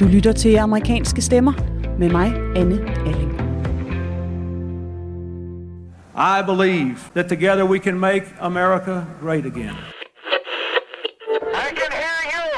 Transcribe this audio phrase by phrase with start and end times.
[0.00, 1.52] Du lytter til amerikanske stemmer
[1.98, 3.40] med mig, Anne Alling.
[6.16, 9.76] I believe that together we can make America great again.
[11.54, 12.48] I can hear you.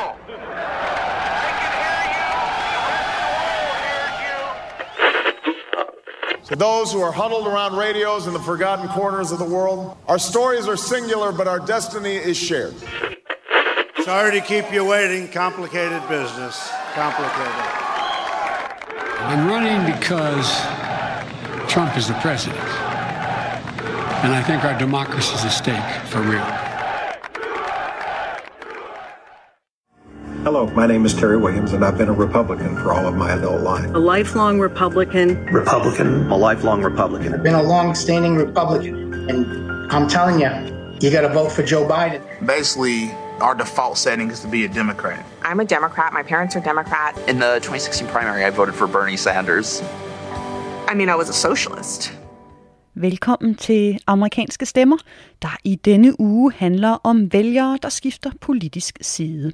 [1.41, 2.33] I can hear you.
[2.73, 4.39] The whole world hears you.
[6.49, 10.19] To those who are huddled around radios in the forgotten corners of the world, our
[10.19, 12.75] stories are singular, but our destiny is shared.
[14.07, 15.27] Sorry to keep you waiting.
[15.27, 16.71] Complicated business.
[16.95, 17.53] Complicated.
[19.19, 20.47] I'm running because
[21.69, 22.57] Trump is the president.
[24.23, 26.39] And I think our democracy is at stake for real.
[30.45, 33.33] Hello, my name is Terry Williams, and I've been a Republican for all of my
[33.33, 33.93] adult life.
[33.93, 35.45] a lifelong Republican.
[35.47, 37.35] Republican, a lifelong Republican.
[37.35, 40.51] I've been a long-standing Republican, and I'm telling you,
[41.01, 42.23] you got to vote for Joe Biden.
[42.47, 45.25] basically our default setting is to be a Democrat.
[45.43, 46.13] I'm a Democrat.
[46.13, 47.15] My parents are Democrat.
[47.29, 49.83] In the 2016 primary, I voted for Bernie Sanders.
[50.89, 52.13] I mean, I was a socialist.
[52.95, 54.97] Velkommen til Amerikanske Stemmer,
[55.43, 59.53] der i denne uge handler om vælgere, der skifter politisk side.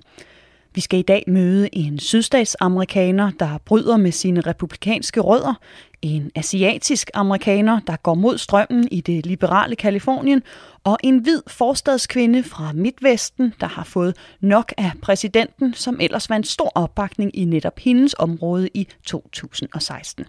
[0.75, 5.55] Vi skal i dag møde en sydstatsamerikaner, der bryder med sine republikanske rødder,
[6.03, 10.43] en asiatisk amerikaner, der går mod strømmen i det liberale Kalifornien,
[10.85, 16.37] og en hvid forstadskvinde fra Midtvesten, der har fået nok af præsidenten, som ellers var
[16.37, 20.25] en stor opbakning i netop hendes område i 2016.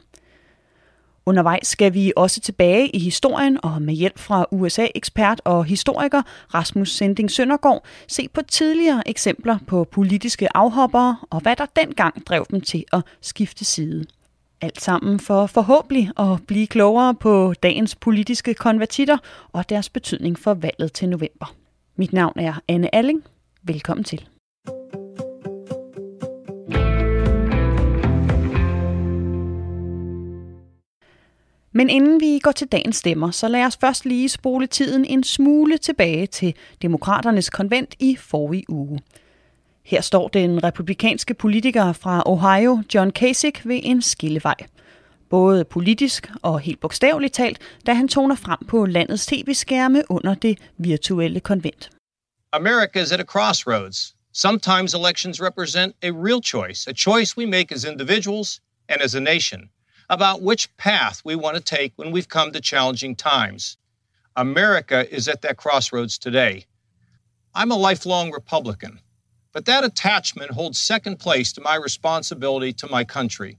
[1.25, 6.21] Undervejs skal vi også tilbage i historien og med hjælp fra USA-ekspert og historiker
[6.53, 12.45] Rasmus Sending Søndergaard se på tidligere eksempler på politiske afhoppere og hvad der dengang drev
[12.51, 14.05] dem til at skifte side.
[14.61, 19.17] Alt sammen for forhåbentlig at blive klogere på dagens politiske konvertitter
[19.53, 21.55] og deres betydning for valget til november.
[21.95, 23.23] Mit navn er Anne Alling.
[23.63, 24.27] Velkommen til.
[31.75, 35.23] Men inden vi går til dagens stemmer, så lad os først lige spole tiden en
[35.23, 39.00] smule tilbage til Demokraternes konvent i forrige uge.
[39.85, 44.56] Her står den republikanske politiker fra Ohio, John Kasich, ved en skillevej.
[45.29, 50.59] Både politisk og helt bogstaveligt talt, da han toner frem på landets tv-skærme under det
[50.78, 51.90] virtuelle konvent.
[52.51, 54.16] America is at a crossroads.
[54.34, 59.19] Sometimes elections represent a real choice, a choice we make as individuals and as a
[59.19, 59.59] nation
[60.09, 63.78] about which path we want to take when we've come to challenging times.
[64.36, 66.66] America is at that crossroads today.
[67.56, 69.00] I'm a lifelong Republican,
[69.53, 73.58] but that attachment holds second place to my responsibility to my country.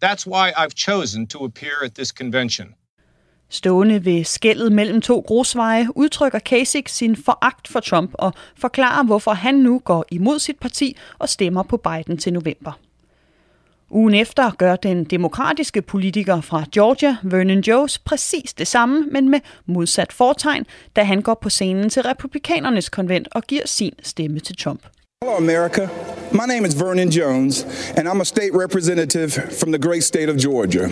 [0.00, 2.74] That's why I've chosen to appear at this convention.
[3.52, 9.32] Stående ved skældet mellem to grusveje udtrykker Kasich sin foragt for Trump og forklarer, hvorfor
[9.32, 12.72] han nu går imod sit parti og stemmer på Biden til november.
[13.92, 19.40] Ugen efter gør den demokratiske politiker fra Georgia, Vernon Jones, præcis det samme, men med
[19.66, 24.56] modsat fortegn, da han går på scenen til republikanernes konvent og giver sin stemme til
[24.56, 24.80] Trump.
[25.24, 25.88] Hello, America.
[26.32, 29.30] My name is Vernon Jones, and I'm a state representative
[29.60, 30.88] from the great state of Georgia.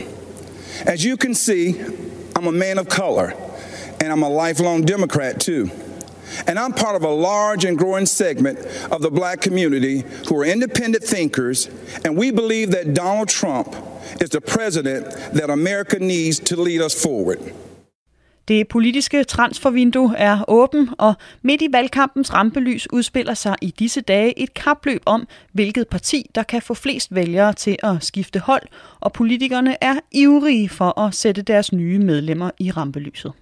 [0.87, 1.75] As you can see,
[2.39, 3.33] I'm a man of color,
[4.01, 5.71] and I'm a lifelong Democrat too.
[6.47, 8.59] And I'm part of a large and growing segment
[8.91, 9.97] of the black community
[10.29, 11.71] who are independent thinkers,
[12.05, 13.69] and we believe that Donald Trump
[14.23, 15.05] is the president
[15.39, 17.39] that America needs to lead us forward.
[18.49, 24.39] Det politiske transfervindue er åben, og midt i valgkampens rampelys udspiller sig i disse dage
[24.39, 28.63] et kapløb om, hvilket parti, der kan få flest vælgere til at skifte hold,
[29.01, 33.33] og politikerne er ivrige for at sætte deres nye medlemmer i rampelyset.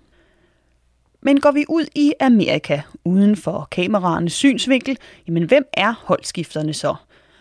[1.26, 6.94] Men går vi ud i Amerika, uden for kameraernes synsvinkel, jamen hvem er holdskifterne så?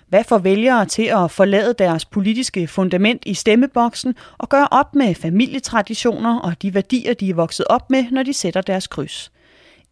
[0.07, 5.16] Hvad får vælgere til at forlade deres politiske fundament i stemmeboksen og gøre op med
[5.16, 9.31] familietraditioner og de værdier, de er vokset op med, når de sætter deres kryds?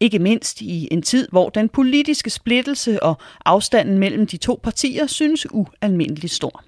[0.00, 5.06] Ikke mindst i en tid, hvor den politiske splittelse og afstanden mellem de to partier
[5.06, 6.64] synes ualmindeligt stor.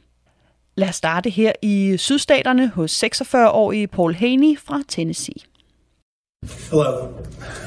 [0.77, 5.56] Lad os starte her i sydstaterne hos 46-årige Paul Haney fra Tennessee.
[6.47, 7.13] Hello,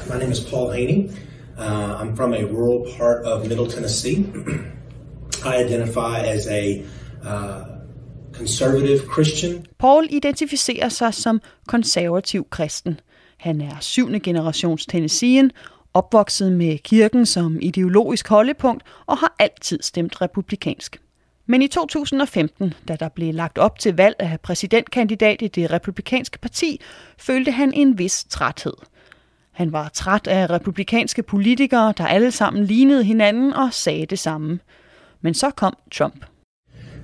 [0.08, 1.10] my name is Paul Haney.
[1.58, 4.24] Uh, I'm from a rural part of Middle Tennessee.
[5.44, 6.84] I identify as a
[7.24, 7.64] uh,
[8.32, 9.66] conservative Christian.
[9.78, 13.00] Paul identificerer sig som konservativ kristen.
[13.36, 15.50] Han er syvende generations Tennessean,
[15.94, 21.00] opvokset med kirken som ideologisk holdepunkt og har altid stemt republikansk.
[21.46, 26.38] Men i 2015, da der blev lagt op til valg af præsidentkandidat i det republikanske
[26.38, 26.80] parti,
[27.18, 28.74] følte han en vis træthed.
[29.52, 34.58] Han var træt af republikanske politikere, der alle sammen lignede hinanden og sagde det samme.
[35.20, 36.24] Men så kom Trump.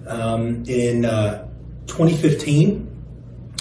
[0.07, 1.11] Um, in uh,
[1.87, 2.89] 2015,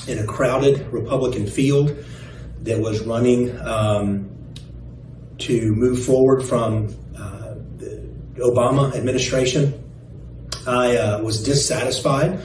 [0.08, 1.90] in a crowded Republican field
[2.66, 4.26] that was running um,
[5.40, 9.74] to move forward from uh, the Obama administration,
[10.68, 12.40] I uh, was dissatisfied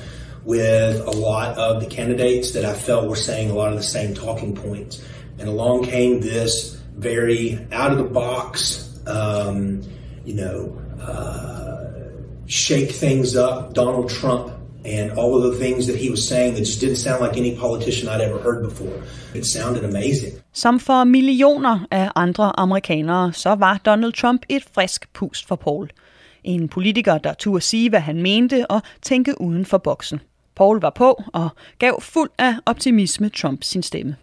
[0.44, 3.82] with a lot of the candidates that I felt were saying a lot of the
[3.84, 5.02] same talking points.
[5.38, 9.82] And along came this very out of the box, um,
[10.24, 11.80] you know, uh,
[12.46, 14.52] shake things up Donald Trump
[14.84, 17.56] and all of the things that he was saying that just didn't sound like any
[17.56, 19.02] politician I'd ever heard before.
[19.34, 20.32] It sounded amazing.
[20.52, 25.88] Som for millioner af andre amerikanere, så var Donald Trump et frisk pust for Paul.
[26.44, 30.20] En politiker, der turde sige, hvad han mente og tænke uden for boksen.
[30.56, 31.48] Paul var på og
[31.78, 34.16] gav fuld af optimisme Trump sin stemme.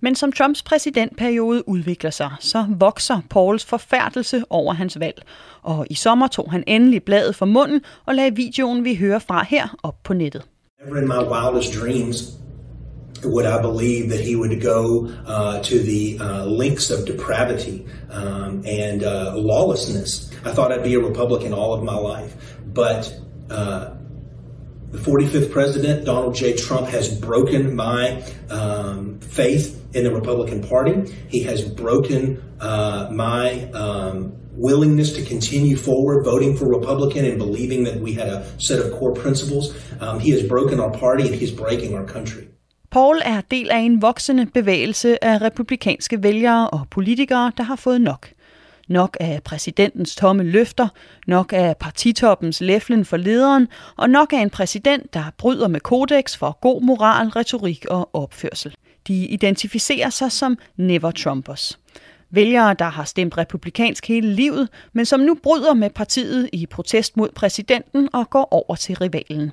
[0.00, 5.22] Men som Trumps præsidentperiode udvikler sig, så vokser Pauls forfærdelse over hans valg.
[5.62, 9.44] Og i sommer tog han endelig bladet for munden og lagde videoen, vi hører fra
[9.44, 10.42] her, op på nettet.
[10.84, 12.38] Never in my wildest dreams
[13.24, 18.62] would I believe that he would go uh, to the uh, links of depravity um,
[18.66, 20.30] and uh, lawlessness.
[20.44, 22.34] I thought I'd be a Republican all of my life,
[22.66, 23.14] but
[23.50, 23.94] uh,
[24.90, 26.56] the 45th president, Donald J.
[26.56, 31.12] Trump, has broken my um, faith in the Republican Party.
[31.28, 37.84] He has broken uh, my um, willingness to continue forward voting for Republican and believing
[37.84, 39.74] that we had a set of core principles.
[40.00, 42.48] Um, he has broken our party and he's breaking our country.
[42.90, 48.00] Paul er del af en voksende bevægelse af republikanske vælgere og politikere, der har fået
[48.00, 48.28] nok.
[48.88, 50.88] Nok af præsidentens tomme løfter,
[51.26, 56.36] nok af partitoppens læflen for lederen, og nok af en præsident, der bryder med kodex
[56.36, 58.74] for god moral, retorik og opførsel.
[59.08, 61.78] De identificerer sig som never Trumpers.
[62.30, 67.16] Vælgere, der har stemt republikansk hele livet, men som nu bryder med partiet i protest
[67.16, 69.52] mod præsidenten og går over til rivalen.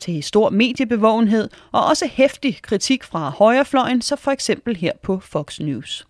[0.00, 5.60] Til stor mediebevågenhed og også hæftig kritik fra højrefløjen, så for eksempel her på Fox
[5.60, 6.06] News.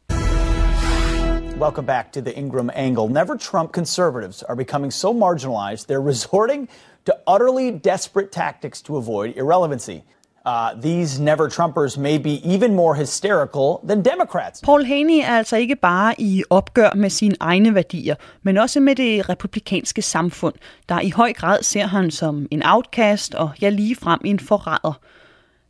[1.61, 3.09] Welcome back to the Ingram Angle.
[3.09, 6.69] Never Trump conservatives are becoming so marginalized, they're resorting
[7.07, 10.03] to utterly desperate tactics to avoid irrelevancy.
[10.47, 14.61] Uh, these never Trumpers may be even more hysterical than Democrats.
[14.61, 18.95] Paul Haney er altså ikke bare i opgør med sine egne værdier, men også med
[18.97, 20.55] det republikanske samfund,
[20.89, 25.01] der i høj grad ser han som en outcast og ja lige frem en forræder.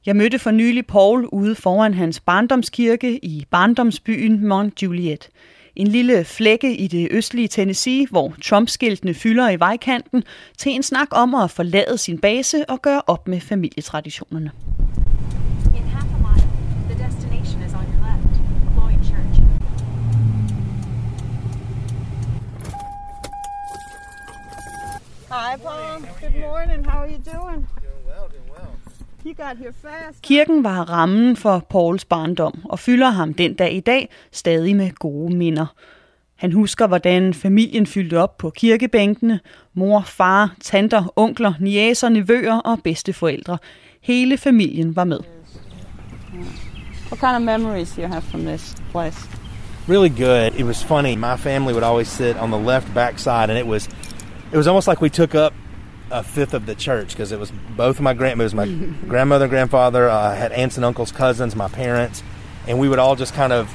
[0.06, 5.29] Jeg mødte for nylig Paul ude foran hans barndomskirke i barndomsbyen Mont Juliet.
[5.76, 10.25] En lille flække i det østlige Tennessee, hvor Trump-skiltene fylder i vejkanten,
[10.59, 14.50] til en snak om at forlade sin base og gøre op med familietraditionerne.
[25.31, 26.00] Hi, Paul.
[26.21, 26.85] Good morning.
[26.85, 27.67] How are you doing
[28.06, 28.31] well.
[28.35, 29.13] You got here fast.
[30.23, 34.91] Kirken var rammen for Pauls barndom og fylder ham den dag i dag stadig med
[34.91, 35.67] gode minder.
[36.37, 39.41] Han husker, hvordan familien fyldte op på kirkebænkene.
[39.75, 43.59] Mor, far, tanter, onkler, niæser, nevøer og bedsteforældre.
[44.03, 45.21] Hele familien var med.
[47.11, 49.29] What kind of memories do you have from this place?
[49.88, 50.61] Really good.
[50.61, 51.15] It was funny.
[51.17, 53.87] My family would always sit on the left back side, and it was
[54.53, 55.52] it was almost like we took up
[56.11, 58.66] a fifth of the church because it was both of my grand it was my
[59.08, 60.08] grandmother and grandfather.
[60.08, 62.23] Uh, I had aunts and uncles, cousins, my parents,
[62.68, 63.73] and we would all just kind of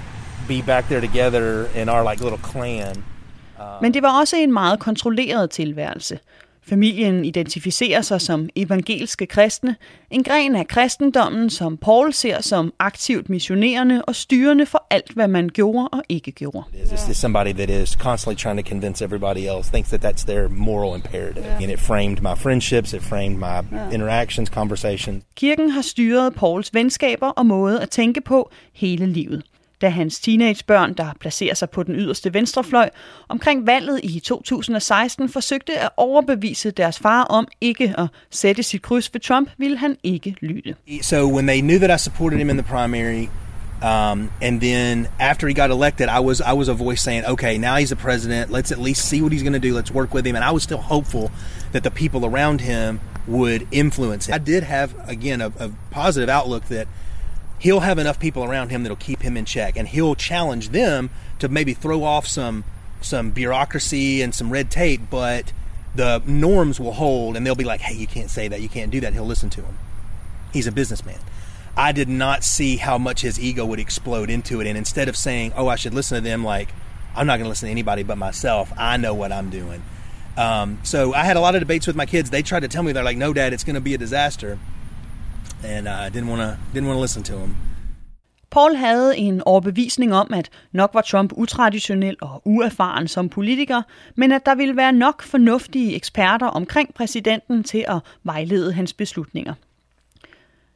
[0.48, 3.04] be back there together in our like little clan.
[3.82, 6.20] Men det var også en meget kontrolleret tilværelse.
[6.70, 9.76] Familien identificerer sig som evangelske kristne,
[10.12, 15.28] en gren af kristendommen, som Paul ser som aktivt missionerende og styrende for alt, hvad
[15.28, 16.64] man gjorde og ikke gjorde.
[16.86, 20.48] This is somebody that is constantly trying to convince everybody else, thinks that that's their
[20.48, 21.46] moral imperative.
[21.46, 21.64] Yeah.
[21.64, 23.94] And it framed my friendships, it framed my yeah.
[23.94, 25.24] interactions, conversations.
[25.36, 29.44] Kirken har styret Pauls venskaber og måde at tænke på hele livet
[29.82, 32.90] da hans teenagebørn, der placerer sig på den yderste venstrefløj,
[33.30, 39.14] omkring valget i 2016 forsøgte at overbevise deres far om ikke at sætte sit kryds
[39.14, 40.76] ved Trump, ville han ikke lytte.
[41.02, 43.30] So when they knew that I supported him in the primary,
[43.82, 47.58] Um, and then after he got elected, I was I was a voice saying, okay,
[47.58, 48.52] now he's the president.
[48.52, 49.74] Let's at least see what he's going to do.
[49.74, 50.36] Let's work with him.
[50.36, 51.32] And I was still hopeful
[51.72, 54.36] that the people around him would influence Him.
[54.36, 56.88] I did have again a, a positive outlook that
[57.60, 61.10] he'll have enough people around him that'll keep him in check, and he'll challenge them
[61.40, 62.64] to maybe throw off some
[63.02, 65.54] some bureaucracy and some red tape, but
[65.96, 68.92] the norms will hold, and they'll be like, "Hey, you can't say that, you can't
[68.92, 69.78] do that." He'll listen to him.
[70.52, 71.20] He's a businessman.
[71.78, 74.68] I did not see how much his ego would explode into it.
[74.68, 76.70] And instead of saying, "Oh, I should listen to them," like
[77.16, 78.72] I'm not going to listen to anybody but myself.
[78.78, 79.82] I know what I'm doing.
[80.38, 82.30] Um, so I had a lot of debates with my kids.
[82.30, 84.60] They tried to tell me they're like, "No, Dad, it's going to be a disaster,"
[85.64, 87.56] and uh, I didn't want to didn't want to listen to him.
[88.52, 93.82] Paul havde en overbevisning om, at nok var Trump utraditionel og uerfaren som politiker,
[94.16, 99.54] men at der ville være nok fornuftige eksperter omkring præsidenten til at vejlede hans beslutninger.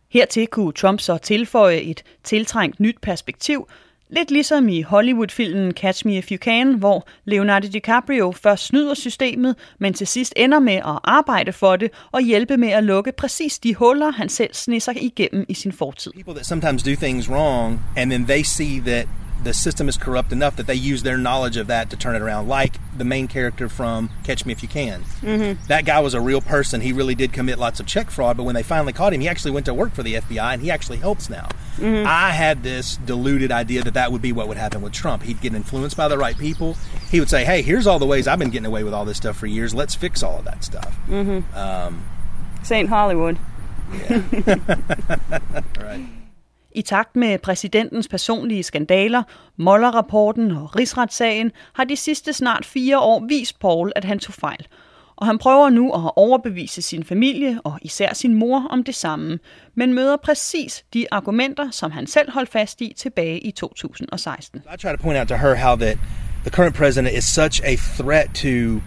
[0.10, 3.68] Hertil kunne Trump så tilføje et tiltrængt nyt perspektiv,
[4.14, 9.56] lidt ligesom i Hollywood-filmen Catch Me If You Can, hvor Leonardo DiCaprio først snyder systemet,
[9.80, 13.60] men til sidst ender med at arbejde for det og hjælpe med at lukke præcis
[13.60, 16.12] de huller, han selv snisser igennem i sin fortid.
[16.14, 19.08] People that sometimes do things wrong, and then they see that
[19.44, 22.22] the system is corrupt enough that they use their knowledge of that to turn it
[22.22, 25.04] around, like the main character from Catch Me If You Can.
[25.22, 25.66] Mm-hmm.
[25.68, 26.82] That guy was a real person.
[26.82, 29.28] He really did commit lots of check fraud, but when they finally caught him, he
[29.28, 31.48] actually went to work for the FBI and he actually helps now.
[31.78, 32.06] Mhm.
[32.06, 35.24] I had this deluded idea that that would be what would happen with Trump.
[35.24, 36.78] He'd get influenced by the right people.
[37.12, 39.18] He would say, hey, here's all the ways I've been getting away with all this
[39.18, 39.74] stuff for years.
[39.74, 40.96] Let's fix all of that stuff.
[41.10, 41.58] Mm-hmm.
[41.58, 42.04] Um,
[42.64, 42.90] St.
[42.90, 43.38] Hollywood.
[45.80, 46.06] right.
[46.76, 49.24] I takt med præsidentens personlige skandaler,
[49.58, 54.68] Moller-rapporten og rigsretssagen, har de sidste snart fire år vist Paul, at han tog fejl.
[55.16, 59.40] Og han prøver nu at overbevise sin familie og især sin mor om det samme,
[59.76, 64.62] men møder præcis de argumenter, som han selv holdt fast i tilbage i 2016.
[64.74, 65.98] I try to point out to her how that
[66.42, 68.82] the current president is such a threat to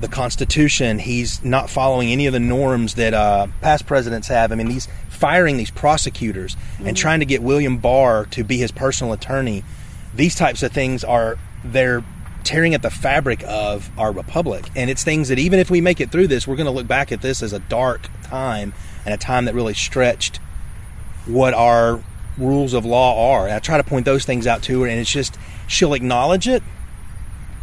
[0.00, 0.98] the Constitution.
[0.98, 4.52] He's not following any of the norms that uh, past presidents have.
[4.52, 8.70] I mean, he's firing these prosecutors and trying to get William Barr to be his
[8.70, 9.64] personal attorney.
[10.14, 12.04] These types of things are they're
[12.44, 16.00] tearing at the fabric of our republic, and it's things that even if we make
[16.00, 18.72] it through this, we're going to look back at this as a dark time
[19.04, 20.36] and a time that really stretched
[21.26, 22.02] what our
[22.38, 23.46] rules of law are.
[23.46, 25.36] And I try to point those things out to her, and it's just
[25.66, 26.62] she'll acknowledge it,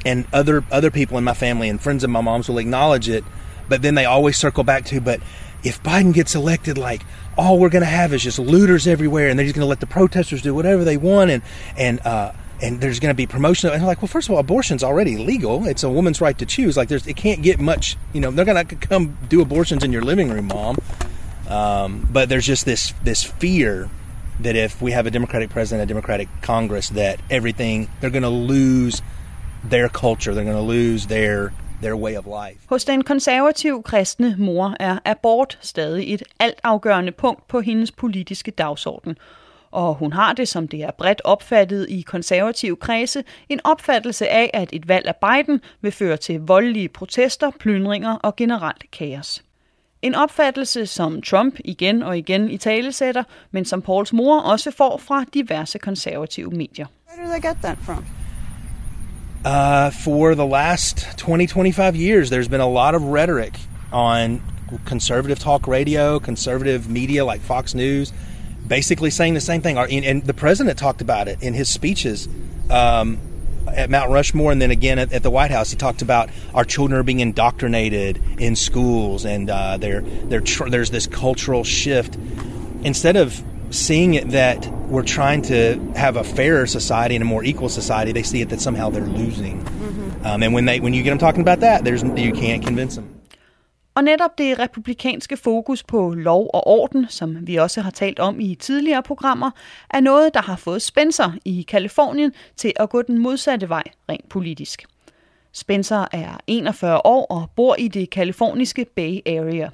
[0.06, 3.24] and other other people in my family and friends of my mom's will acknowledge it,
[3.68, 5.20] but then they always circle back to, but
[5.66, 7.02] if Biden gets elected, like
[7.38, 9.80] all we're going to have is just looters everywhere, and they're just going to let
[9.80, 11.44] the protesters do whatever they want, and
[11.76, 12.32] and uh,
[12.62, 13.72] and there's going to be promotion.
[13.72, 15.68] And like, well, first of all, abortion's already legal.
[15.68, 16.78] It's a woman's right to choose.
[16.78, 17.98] Like, there's it can't get much.
[18.14, 20.78] You know, they're going to come do abortions in your living room, mom.
[21.50, 23.90] Um, but there's just this this fear
[24.40, 28.30] that if we have a Democratic president, a Democratic Congress, that everything they're going to
[28.30, 29.02] lose
[29.70, 30.34] their culture.
[30.34, 32.60] They're going to lose their their way of life.
[32.66, 39.18] Hos den konservativ kristne mor er abort stadig et altafgørende punkt på hendes politiske dagsorden.
[39.72, 44.50] Og hun har det, som det er bredt opfattet i konservative kredse, en opfattelse af,
[44.54, 49.44] at et valg af Biden vil føre til voldelige protester, plyndringer og generelt kaos.
[50.02, 54.98] En opfattelse, som Trump igen og igen i talesætter, men som Pauls mor også får
[54.98, 56.86] fra diverse konservative medier.
[57.10, 58.25] Where do they get that from?
[59.46, 63.54] Uh, for the last 20, 25 years, there's been a lot of rhetoric
[63.92, 64.42] on
[64.86, 68.12] conservative talk radio, conservative media like Fox News,
[68.68, 69.78] basically saying the same thing.
[69.78, 72.28] And, the president talked about it in his speeches
[72.72, 73.20] um,
[73.68, 75.70] at Mount Rushmore and then again at, at the White House.
[75.70, 80.70] He talked about our children are being indoctrinated in schools and uh, they're, they're tr-
[80.70, 82.18] there's this cultural shift.
[82.84, 83.44] Instead of
[83.76, 88.12] seeing it that we're trying to have a fairer society and a more equal society,
[88.12, 89.56] they see it that somehow they're losing.
[90.26, 92.96] Um, and when they when you get them talking about that, there's you can't convince
[92.96, 93.06] them.
[93.96, 98.40] Og netop det republikanske fokus på lov og orden, som vi også har talt om
[98.40, 99.52] i tidligere programmer,
[99.90, 104.30] er noget, der har fået Spencer i Kalifornien til at gå den modsatte vej rent
[104.30, 104.86] politisk.
[105.54, 109.70] Spencer er 41 år og bor i det kaliforniske Bay Area.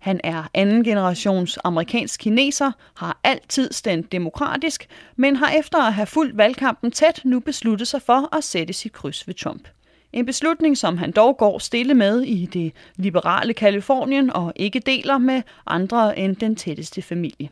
[0.00, 6.06] Han er anden generations amerikansk kineser, har altid stemt demokratisk, men har efter at have
[6.06, 9.68] fulgt valgkampen tæt nu besluttet sig for at sætte sit kryds ved Trump.
[10.12, 15.18] En beslutning, som han dog går stille med i det liberale Kalifornien og ikke deler
[15.18, 17.48] med andre end den tætteste familie.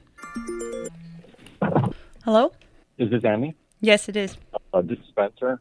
[2.24, 2.48] Hello?
[2.98, 3.52] Is this Amy?
[3.88, 4.38] Yes, it is.
[4.72, 5.56] Uh, this is Spencer.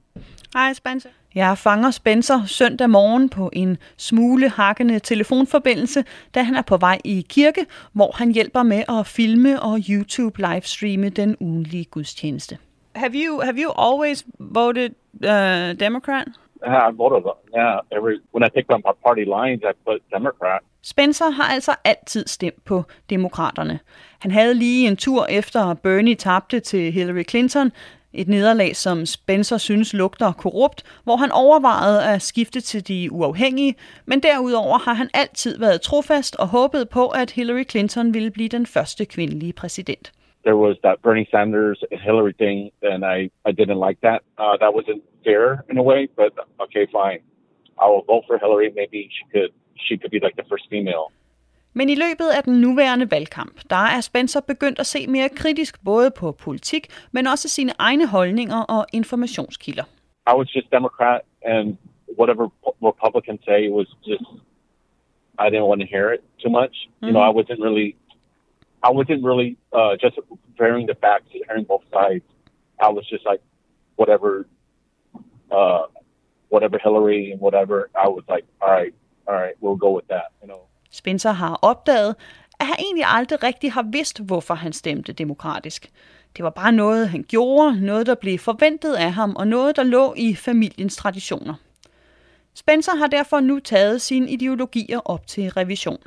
[0.53, 1.09] Hej Spencer.
[1.37, 6.03] Jeg fanger Spencer søndag morgen på en smule hakkende telefonforbindelse,
[6.35, 10.41] da han er på vej i kirke, hvor han hjælper med at filme og YouTube
[10.41, 12.57] livestreame den ugenlige gudstjeneste.
[12.95, 16.27] Have you have you always voted uh, Democrat?
[16.67, 17.31] Yeah, I voted.
[17.57, 20.61] Yeah, every when I picked up my party lines, I put Democrat.
[20.81, 23.79] Spencer har altså altid stemt på demokraterne.
[24.19, 27.71] Han havde lige en tur efter Bernie tabte til Hillary Clinton,
[28.13, 33.75] et nederlag, som Spencer synes lugter korrupt, hvor han overvejede at skifte til de uafhængige,
[34.05, 38.49] men derudover har han altid været trofast og håbet på, at Hillary Clinton ville blive
[38.49, 40.11] den første kvindelige præsident.
[40.47, 44.19] there was that Bernie Sanders and Hillary thing, and I I didn't like that.
[44.37, 46.31] Uh, that wasn't fair in a way, but
[46.65, 47.19] okay, fine.
[47.83, 48.71] I will vote for Hillary.
[48.81, 49.51] Maybe she could
[49.85, 51.11] she could be like the first female.
[51.79, 55.83] Men i løbet af den nuværende valgkamp, der er Spencer begyndt at se mere kritisk
[55.85, 59.83] både på politik, men også sine egne holdninger og informationskilder.
[60.31, 61.77] I was just Democrat, and
[62.19, 62.43] whatever
[62.89, 64.27] Republicans say was just
[65.43, 66.75] I didn't want to hear it too much.
[66.75, 67.05] Mm-hmm.
[67.07, 67.89] You know, I wasn't really
[68.87, 70.15] I wasn't really uh, just
[70.59, 72.25] hearing the facts, hearing both sides.
[72.87, 73.41] I was just like
[73.99, 74.31] whatever,
[75.57, 75.83] uh,
[76.53, 77.77] whatever Hillary and whatever.
[78.05, 78.93] I was like, all right,
[79.27, 80.29] all right, we'll go with that.
[80.41, 80.61] You know.
[80.91, 82.15] Spencer har opdaget,
[82.59, 85.89] at han egentlig aldrig rigtig har vidst, hvorfor han stemte demokratisk.
[86.37, 89.83] Det var bare noget, han gjorde, noget, der blev forventet af ham, og noget, der
[89.83, 91.53] lå i familiens traditioner.
[92.53, 95.97] Spencer har derfor nu taget sine ideologier op til revision.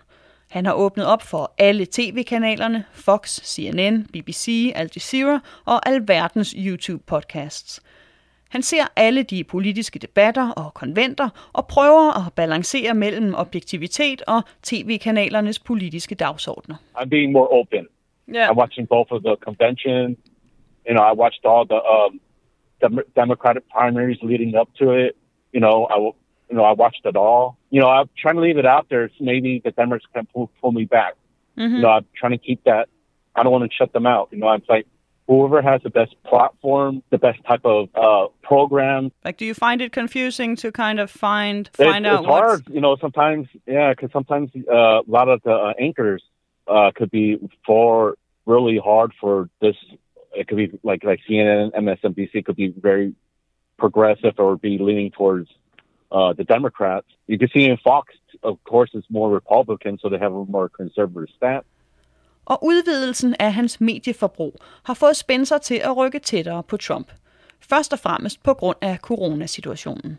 [0.49, 7.79] Han har åbnet op for alle tv-kanalerne, Fox, CNN, BBC, Al Jazeera og alverdens YouTube-podcasts–
[8.51, 14.43] han ser alle de politiske debatter og konventer og prøver at balancere mellem objektivitet og
[14.63, 16.75] tv-kanalernes politiske dagsordner.
[16.97, 17.87] I'm being more open.
[18.35, 18.51] Yeah.
[18.51, 20.17] I'm watching both of the convention.
[20.89, 22.21] You know, I watched all the um,
[23.17, 25.13] Democratic primaries leading up to it.
[25.53, 25.97] You know, I
[26.51, 27.57] you know I watched it all.
[27.71, 30.51] You know, I'm trying to leave it out there so maybe the Democrats can pull,
[30.61, 31.15] pull me back.
[31.59, 31.77] Mm-hmm.
[31.77, 32.89] You know, I'm trying to keep that.
[33.37, 34.29] I don't want to shut them out.
[34.33, 34.87] You know, I'm like
[35.31, 39.13] whoever has the best platform, the best type of uh, program.
[39.25, 42.25] Like, do you find it confusing to kind of find find it, out?
[42.25, 42.97] It's hard, you know.
[43.01, 46.25] Sometimes, yeah, because sometimes uh, a lot of the uh, anchors
[46.67, 49.77] uh, could be for really hard for this.
[50.35, 53.15] It could be like like CNN, and MSNBC could be very
[53.79, 55.49] progressive or be leaning towards
[56.11, 57.07] uh, the Democrats.
[57.29, 60.69] You can see in Fox, of course, is more Republican, so they have a more
[60.69, 61.67] conservative stance.
[62.47, 64.55] Og udvidelsen af hans medieforbrug
[64.85, 67.13] har fået Spencer til at rykke tættere på Trump.
[67.71, 70.19] Først og fremmest på grund af coronasituationen.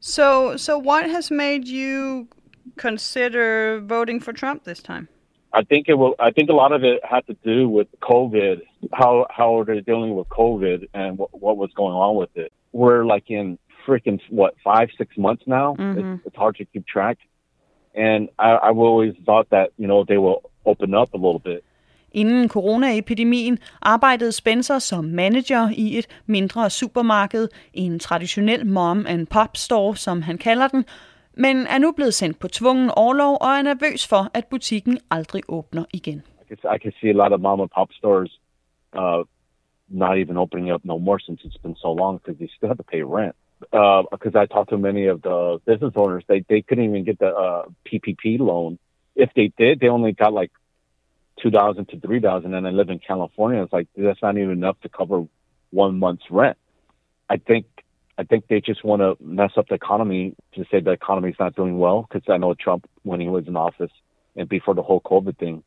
[0.00, 2.26] So, so what has made you
[2.76, 5.06] consider voting for Trump this time?
[5.54, 6.14] I think it will.
[6.18, 8.62] I think a lot of it had to do with COVID,
[8.92, 12.52] how how they're dealing with COVID and what, what was going on with it.
[12.72, 15.76] We're like in freaking what five, six months now.
[15.78, 15.98] Mm-hmm.
[15.98, 17.18] It's, it's hard to keep track.
[17.94, 21.60] And I, I've always thought that you know they will open up a little bit.
[22.14, 29.56] Inden coronaepidemien arbejdede Spencer som manager i et mindre supermarked, en traditionel mom and pop
[29.56, 30.84] store, som han kalder den,
[31.34, 35.42] men er nu blevet sendt på tvungen overlov og er nervøs for, at butikken aldrig
[35.48, 36.22] åbner igen.
[36.42, 38.40] I can, I can see a lot of mom and pop stores
[38.92, 39.24] uh,
[39.88, 42.78] not even opening up no more since it's been so long because they still have
[42.78, 43.34] to pay rent.
[43.60, 47.18] Because uh, I talked to many of the business owners, they they couldn't even get
[47.18, 48.78] the uh, PPP loan.
[49.14, 50.50] If they did, they only got like
[51.40, 53.62] two thousand to three thousand, and I live in California.
[53.62, 55.24] It's like that's not even enough to cover
[55.70, 56.56] one month's rent.
[57.28, 57.66] I think
[58.18, 61.56] I think they just want to mess up the economy to say the economy's not
[61.56, 62.06] doing well.
[62.08, 63.90] Because I know Trump, when he was in office
[64.36, 65.62] and before the whole COVID thing,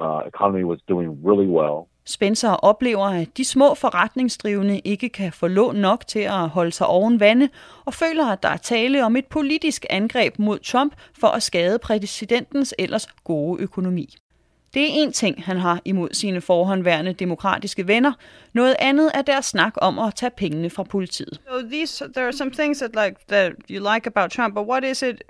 [0.00, 1.88] uh, economy was doing really well.
[2.08, 6.86] Spencer oplever, at de små forretningsdrivende ikke kan få lån nok til at holde sig
[6.86, 7.48] oven vande,
[7.84, 11.78] og føler, at der er tale om et politisk angreb mod Trump for at skade
[11.78, 14.16] præsidentens ellers gode økonomi.
[14.74, 18.12] Det er en ting, han har imod sine forhåndværende demokratiske venner.
[18.52, 21.40] Noget andet er deres snak om at tage pengene fra politiet.
[21.48, 24.84] So these there are some things that like that you like about Trump, but what
[24.84, 25.22] is it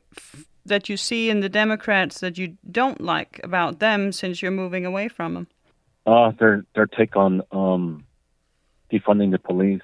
[0.66, 4.84] that you see in the Democrats that you don't like about them since you're moving
[4.84, 5.46] away from them?
[6.06, 8.04] Uh, their their take on um,
[8.92, 9.82] defunding the police.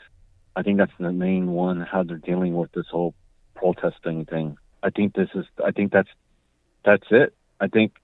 [0.54, 1.80] I think that's the main one.
[1.80, 3.14] How they're dealing with this whole
[3.54, 4.56] protesting thing.
[4.82, 5.46] I think this is.
[5.64, 6.10] I think that's
[6.84, 7.34] that's it.
[7.60, 7.94] I think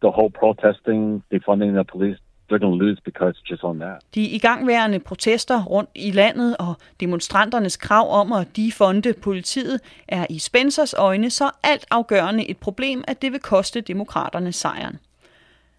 [0.00, 2.18] the whole protesting, defunding the police,
[2.52, 4.02] they're going to lose because just on that.
[4.14, 10.38] De igangværende protester rundt i landet og demonstranternes krav om at defunde politiet er i
[10.38, 14.98] Spencers øjne så alt afgørende et problem, at det vil koste demokraterne sejren.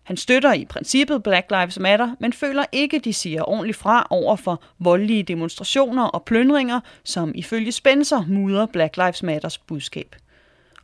[0.03, 4.35] Han støtter i princippet Black Lives Matter, men føler ikke, de siger ordentligt fra over
[4.35, 10.15] for voldelige demonstrationer og plyndringer, som ifølge Spencer mudrer Black Lives Matters budskab.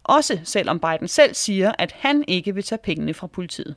[0.03, 3.75] Også selvom Biden selv siger, at han ikke vil tage pengene fra politiet.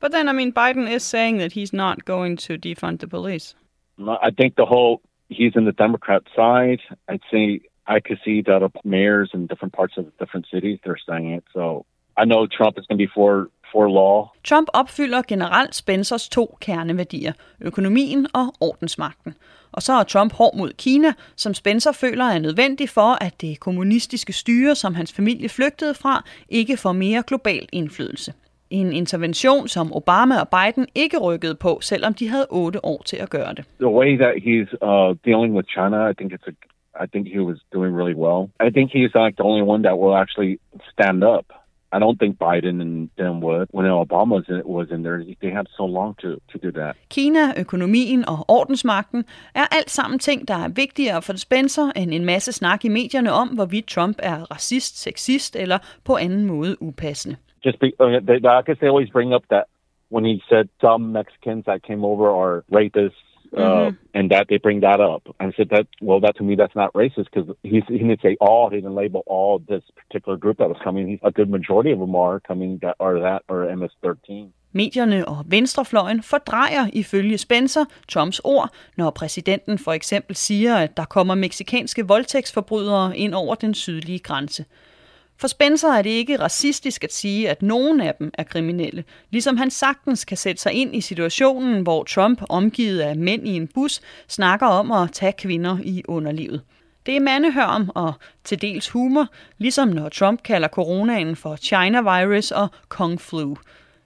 [0.00, 3.54] But then, I mean, Biden is saying that he's not going to defund the police.
[3.98, 6.80] I think the whole he's in the Democrat side.
[7.08, 11.32] I'd say I could see that mayors in different parts of different cities they're saying
[11.32, 11.44] it.
[11.52, 11.84] So
[12.16, 14.32] I know Trump is going to be for for law.
[14.44, 19.34] Trump opfylder generelt Spencers to kerneværdier, økonomien og ordensmagten.
[19.72, 23.60] Og så er Trump hård mod Kina, som Spencer føler er nødvendig for, at det
[23.60, 28.32] kommunistiske styre, som hans familie flygtede fra, ikke får mere global indflydelse.
[28.70, 33.16] En intervention, som Obama og Biden ikke rykkede på, selvom de havde otte år til
[33.16, 33.64] at gøre det.
[33.80, 36.54] The way that he's uh, dealing with China, I think it's a,
[37.04, 38.40] I think he was doing really well.
[38.66, 40.58] I think he's like the only one that will actually
[40.92, 41.46] stand up.
[41.92, 43.68] I don't think Biden and them would.
[43.72, 46.96] When Obama was in, there, they had so long to, to do that.
[47.10, 52.24] Kina, økonomien og ordensmagten er alt sammen ting, der er vigtigere for Spencer end en
[52.24, 57.36] masse snak i medierne om, hvorvidt Trump er racist, sexist eller på anden måde upassende.
[57.62, 59.68] Just be, uh, they, I guess they always bring up that
[60.08, 63.12] when he said some Mexicans that came over are rapists,
[63.56, 63.96] uh, mm-hmm.
[64.14, 65.22] and that they bring that up.
[65.40, 68.70] And said that, well, that to me, that's not racist because he didn't say all,
[68.70, 71.08] he didn't label all this particular group that was coming.
[71.08, 74.48] He's, a good majority of them are coming that are that or MS-13.
[74.72, 81.04] Medierne og venstrefløjen fordrejer ifølge Spencer Trumps ord, når præsidenten for eksempel siger, at der
[81.04, 84.64] kommer meksikanske voldtægtsforbrydere ind over den sydlige grænse.
[85.40, 89.56] For Spencer er det ikke racistisk at sige, at nogen af dem er kriminelle, ligesom
[89.56, 93.68] han sagtens kan sætte sig ind i situationen, hvor Trump, omgivet af mænd i en
[93.74, 96.62] bus, snakker om at tage kvinder i underlivet.
[97.06, 98.12] Det er mandehørm og
[98.44, 99.26] til dels humor,
[99.58, 103.56] ligesom når Trump kalder coronaen for China virus og Kung flu.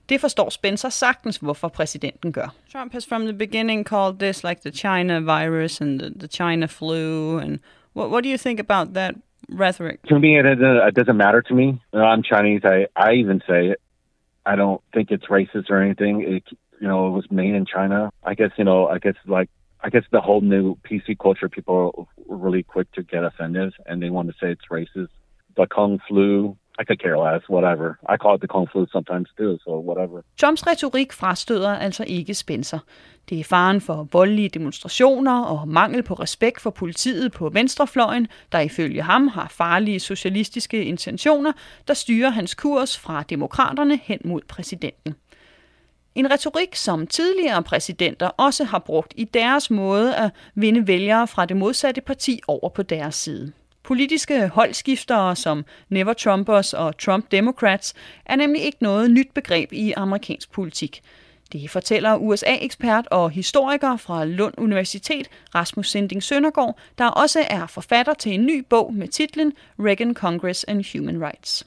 [0.08, 2.54] Det forstår Spencer sagtens, hvorfor præsidenten gør.
[2.72, 6.66] Trump has from the beginning called this like the China virus and the, the China
[6.66, 7.38] flu.
[7.38, 7.58] And
[7.96, 9.14] what, what do you think about that
[9.48, 10.02] rhetoric?
[10.04, 11.80] To me, it doesn't, it doesn't matter to me.
[11.92, 12.62] I'm Chinese.
[12.64, 13.80] I, I even say it.
[14.44, 16.22] I don't think it's racist or anything.
[16.22, 18.10] It, you know, it was made in China.
[18.24, 19.48] I guess, you know, I guess like,
[19.84, 24.02] I guess the whole new PC culture, people are really quick to get offended and
[24.02, 25.08] they want to say it's racist.
[25.56, 27.88] The Kung flu, I could care less, whatever.
[28.12, 30.22] I call it the Kung flu sometimes too, so whatever.
[30.40, 32.78] Trumps retorik frastøder altså ikke Spencer.
[33.28, 38.60] Det er faren for voldelige demonstrationer og mangel på respekt for politiet på venstrefløjen, der
[38.60, 41.52] ifølge ham har farlige socialistiske intentioner,
[41.88, 45.14] der styrer hans kurs fra demokraterne hen mod præsidenten.
[46.14, 51.46] En retorik, som tidligere præsidenter også har brugt i deres måde at vinde vælgere fra
[51.46, 53.52] det modsatte parti over på deres side.
[53.84, 57.94] Politiske holdskiftere som Never Trumpers og Trump Democrats
[58.26, 61.02] er nemlig ikke noget nyt begreb i amerikansk politik.
[61.52, 68.14] Det fortæller USA-ekspert og historiker fra Lund Universitet, Rasmus Sinding Søndergaard, der også er forfatter
[68.14, 71.66] til en ny bog med titlen Reagan Congress and Human Rights.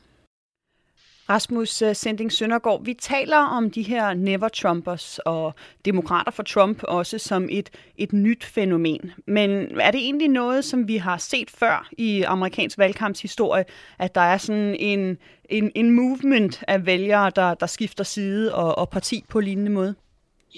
[1.30, 5.54] Rasmus øh, Sending Søndergaard, vi taler om de her never Trumpers og
[5.86, 9.12] demokrater for Trump også som et, et nyt fænomen.
[9.28, 13.66] Men er det egentlig noget, som vi har set før i amerikansk valgkampshistorie,
[14.00, 15.18] at der er sådan en,
[15.50, 19.96] en, en movement af vælgere, der, der skifter side og, og parti på lignende måde?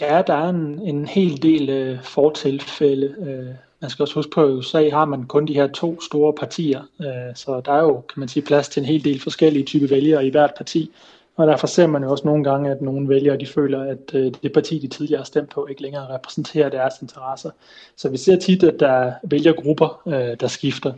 [0.02, 3.16] Ja, der er en, en hel del øh, fortilfælde.
[3.28, 6.02] Øh, man skal også huske på, at i USA har man kun de her to
[6.02, 9.22] store partier, øh, så der er jo, kan man sige, plads til en hel del
[9.22, 10.92] forskellige typer vælgere i hvert parti.
[11.36, 14.34] Og derfor ser man jo også nogle gange, at nogle vælgere de føler, at øh,
[14.44, 17.50] det parti, de tidligere har stemt på, ikke længere repræsenterer deres interesser.
[17.96, 20.94] Så vi ser tit, at der er vælgergrupper, øh, der skifter.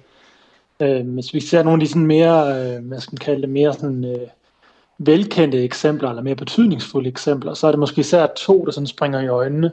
[0.79, 3.49] Øh, hvis vi ser nogle af de sådan mere, øh, hvad skal man kalde det,
[3.49, 4.27] mere sådan, øh,
[4.97, 9.19] velkendte eksempler, eller mere betydningsfulde eksempler, så er det måske især to, der sådan springer
[9.19, 9.71] i øjnene.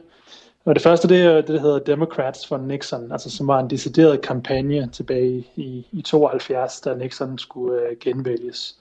[0.67, 3.69] Og det første, det er det, der hedder Democrats for Nixon, altså som var en
[3.69, 8.75] decideret kampagne tilbage i, i 72, da Nixon skulle øh, genvælges.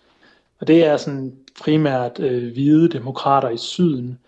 [0.61, 4.19] Og det er sådan primært øh, hvide demokrater i syden,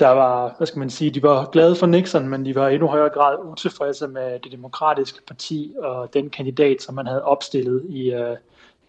[0.00, 2.74] der var, hvad skal man sige, de var glade for Nixon, men de var i
[2.74, 7.82] endnu højere grad utilfredse med det demokratiske parti og den kandidat, som man havde opstillet
[7.88, 8.36] i uh,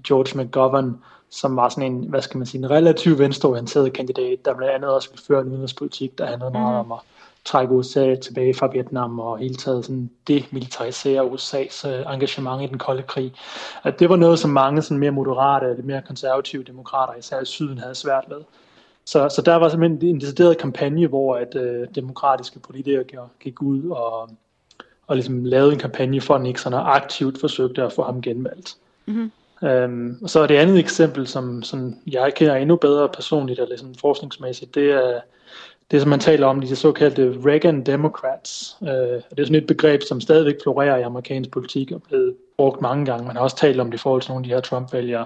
[0.07, 0.99] George McGovern,
[1.29, 4.91] som var sådan en, hvad skal man sige, en relativt venstreorienteret kandidat, der blandt andet
[4.93, 6.91] også ville føre en udenrigspolitik, der handlede meget mm.
[6.91, 6.99] om at
[7.45, 12.77] trække USA tilbage fra Vietnam og hele taget sådan demilitarisere USA's uh, engagement i den
[12.77, 13.33] kolde krig.
[13.83, 17.45] At det var noget, som mange sådan mere moderate eller mere konservative demokrater, især i
[17.45, 18.41] syden, havde svært ved.
[19.05, 23.89] Så, så der var simpelthen en decideret kampagne, hvor at uh, demokratiske politikere gik ud
[23.89, 24.29] og,
[25.07, 28.75] og ligesom lavede en kampagne for Nixon og aktivt forsøgte at få ham genvalgt.
[29.05, 29.31] Mm-hmm.
[29.61, 33.77] Um, og så er det andet eksempel, som, som jeg kender endnu bedre personligt, eller
[33.77, 35.19] sådan forskningsmæssigt, det er
[35.91, 38.77] det, som man taler om, de såkaldte Reagan Democrats.
[38.81, 42.35] Uh, det er sådan et begreb, som stadigvæk florerer i amerikansk politik og er blevet
[42.57, 43.27] brugt mange gange.
[43.27, 45.25] Man har også talt om det i forhold til nogle af de her Trump-vælgere,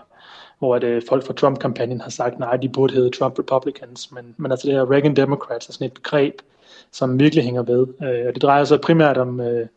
[0.60, 4.36] hvor at, øh, folk fra Trump-kampagnen har sagt, nej, de burde hedde Trump Republicans, men,
[4.38, 6.34] men altså det her Reagan Democrats er sådan et begreb,
[6.92, 7.88] som virkelig hænger ved.
[8.04, 9.68] Øh, og det drejer sig primært om øh,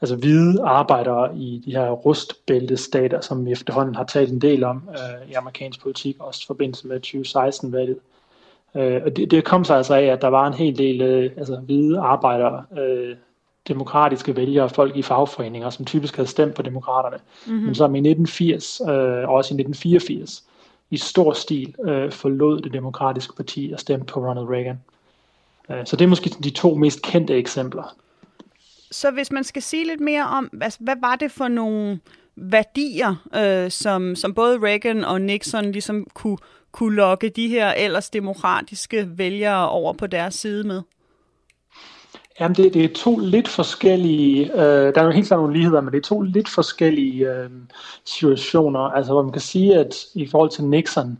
[0.00, 4.88] altså hvide arbejdere i de her rustbæltestater, som vi efterhånden har talt en del om
[4.88, 7.98] øh, i amerikansk politik, også i forbindelse med 2016-valget.
[8.76, 11.30] Øh, og det, det kom sig altså af, at der var en hel del øh,
[11.36, 13.16] altså, hvide arbejdere, øh,
[13.68, 17.16] demokratiske vælgere, folk i fagforeninger, som typisk havde stemt på demokraterne.
[17.46, 17.64] Mm-hmm.
[17.64, 20.44] Men som i 1980 øh, og også i 1984,
[20.90, 24.80] i stor stil øh, forlod det demokratiske parti og stemte på Ronald Reagan.
[25.70, 27.96] Øh, så det er måske de to mest kendte eksempler.
[28.90, 32.00] Så hvis man skal sige lidt mere om, altså, hvad var det for nogle
[32.36, 36.38] værdier, øh, som, som både Reagan og Nixon ligesom kunne,
[36.76, 40.82] kunne lokke de her ellers demokratiske vælgere over på deres side med?
[42.40, 45.80] Jamen, det, det er to lidt forskellige, øh, der er jo helt klart nogle ligheder,
[45.80, 47.50] men det er to lidt forskellige øh,
[48.04, 48.80] situationer.
[48.80, 51.18] Altså, hvor man kan sige, at i forhold til Nixon,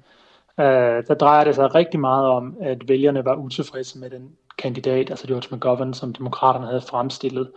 [0.60, 5.10] øh, der drejer det sig rigtig meget om, at vælgerne var utilfredse med den kandidat,
[5.10, 7.50] altså George McGovern, som demokraterne havde fremstillet.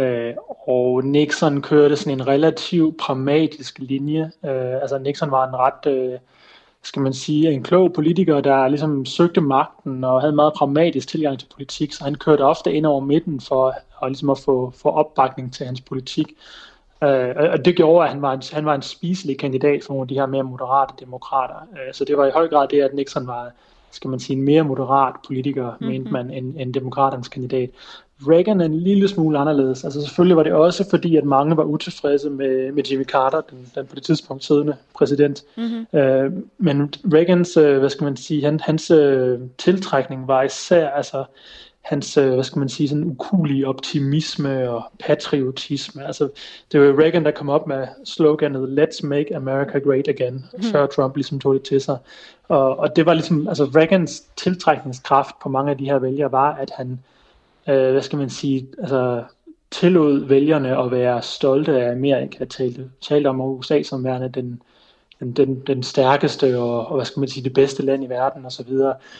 [0.00, 0.34] Øh,
[0.68, 4.30] og Nixon kørte sådan en relativ pragmatisk linje.
[4.44, 6.18] Øh, altså Nixon var en ret, øh,
[6.82, 11.08] skal man sige, en klog politiker, der ligesom søgte magten og havde en meget pragmatisk
[11.08, 14.72] tilgang til politik, så han kørte ofte ind over midten for at, ligesom at få,
[14.76, 16.26] få opbakning til hans politik.
[17.02, 20.04] Øh, og det gjorde, at han var, en, han var en spiselig kandidat for nogle
[20.04, 21.56] af de her mere moderate demokrater.
[21.72, 23.50] Øh, så det var i høj grad det, at Nixon var
[23.90, 25.86] skal man sige, en mere moderat politiker, mm-hmm.
[25.86, 27.70] mente man, end, end demokraternes kandidat.
[28.28, 29.84] Reagan en lille smule anderledes.
[29.84, 33.70] Altså selvfølgelig var det også fordi, at mange var utilfredse med, med Jimmy Carter, den,
[33.74, 35.42] den på det tidspunkt siddende præsident.
[35.56, 35.98] Mm-hmm.
[35.98, 41.24] Øh, men Reagans, øh, hvad skal man sige, han, hans øh, tiltrækning var især altså
[41.80, 46.06] hans, øh, hvad skal man sige, sådan ukulige optimisme og patriotisme.
[46.06, 46.28] Altså,
[46.72, 50.62] det var Reagan, der kom op med sloganet Let's make America great again, mm.
[50.62, 51.98] før Trump ligesom tog det til sig.
[52.48, 56.54] Og, og det var ligesom, altså Reagans tiltrækningskraft på mange af de her vælgere var,
[56.54, 56.98] at han øh,
[57.74, 59.24] hvad skal man sige, altså
[59.70, 64.62] tillod vælgerne at være stolte af Amerika, talte, talte om USA som værende den,
[65.20, 68.46] den, den, den stærkeste og, og, hvad skal man sige, det bedste land i verden
[68.46, 68.76] osv.,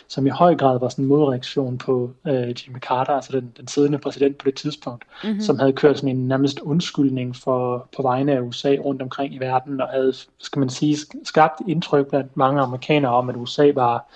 [0.09, 3.69] som i høj grad var sådan en modreaktion på øh, Jimmy Carter, altså den, den
[3.69, 5.41] siddende præsident på det tidspunkt, mm-hmm.
[5.41, 9.39] som havde kørt sådan en nærmest undskyldning for, på vegne af USA rundt omkring i
[9.39, 14.07] verden, og havde, skal man sige, skabt indtryk blandt mange amerikanere om, at USA var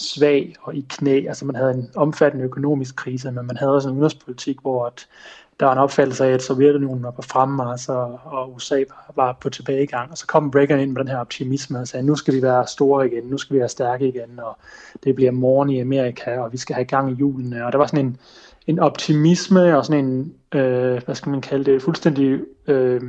[0.00, 1.26] svag og i knæ.
[1.28, 5.06] Altså man havde en omfattende økonomisk krise, men man havde også en udenrigspolitik, hvor at
[5.60, 9.38] der var en opfattelse af, at Sovjetunionen var på fremmars, og, og USA var, var
[9.40, 10.10] på tilbagegang.
[10.10, 12.66] Og så kom Reagan ind med den her optimisme og sagde, nu skal vi være
[12.66, 14.58] store igen, nu skal vi være stærke igen, og
[15.04, 17.66] det bliver morgen i Amerika, og vi skal have gang i julene.
[17.66, 18.16] Og der var sådan en,
[18.70, 23.00] en optimisme og sådan en, øh, hvad skal man kalde det, fuldstændig øh,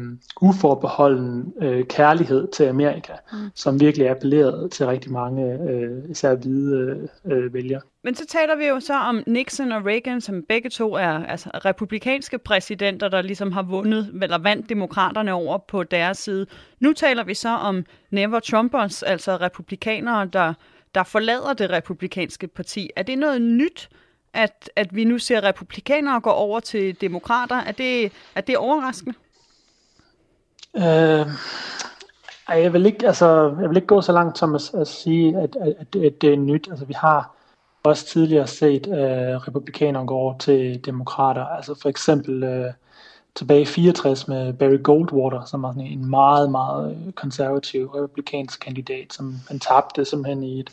[0.42, 3.38] uforbeholden øh, kærlighed til Amerika, mm.
[3.56, 7.82] som virkelig appellerede til rigtig mange, øh, især hvide øh, vælgere.
[8.04, 11.50] Men så taler vi jo så om Nixon og Reagan, som begge to er altså,
[11.66, 16.46] republikanske præsidenter, der ligesom har vundet, eller vandt demokraterne over på deres side.
[16.80, 20.54] Nu taler vi så om Never Trumpers, altså republikanere, der,
[20.96, 22.90] der forlader det republikanske parti.
[22.96, 23.90] Er det noget nyt,
[24.34, 27.56] at, at vi nu ser republikanere gå over til demokrater?
[27.56, 29.16] Er det, er det overraskende?
[30.76, 31.28] Øh,
[32.50, 35.56] jeg vil ikke, altså, jeg vil ikke gå så langt som at, at sige, at,
[35.56, 36.68] at, at det er nyt.
[36.70, 37.36] Altså, vi har
[37.84, 41.46] også tidligere set øh, republikanere gå over til demokrater.
[41.46, 42.74] Altså for eksempel øh,
[43.36, 49.14] tilbage i 64 med Barry Goldwater, som var sådan en meget, meget konservativ republikansk kandidat,
[49.14, 50.70] som han tabte simpelthen i et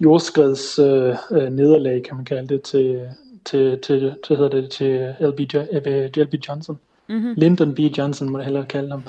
[0.00, 0.86] jordskreds uh,
[1.30, 3.08] uh, nederlag, kan man kalde det, til,
[3.44, 5.40] til, til, til, hedder det, til LB,
[6.16, 6.78] LB Johnson.
[7.08, 7.34] Mm-hmm.
[7.36, 7.78] Lyndon B.
[7.78, 9.02] Johnson må det hellere kalde ham.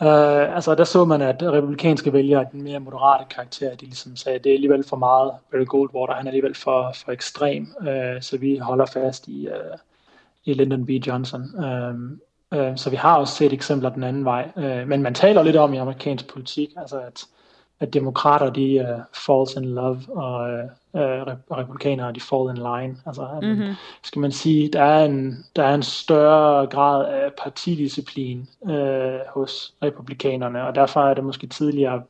[0.00, 4.38] Uh, altså der så man, at republikanske vælgere, den mere moderate karakter, de ligesom sagde,
[4.38, 5.32] at det er alligevel for meget.
[5.50, 9.78] Barry Goldwater, han er alligevel for, for ekstrem, uh, så vi holder fast i, uh,
[10.44, 10.90] i Lyndon B.
[10.90, 11.42] Johnson.
[11.54, 14.50] Uh, uh, så vi har også set eksempler den anden vej.
[14.56, 17.24] Uh, men man taler lidt om i amerikansk politik, altså at
[17.82, 20.60] at demokrater de uh, falls in love, og
[20.92, 21.00] uh,
[21.58, 22.96] republikanere de fall in line.
[23.06, 23.74] Altså, mm-hmm.
[24.02, 29.74] skal man sige, der er en, der er en større grad af partidisciplin uh, hos
[29.82, 32.02] republikanerne, og derfor er det måske tidligere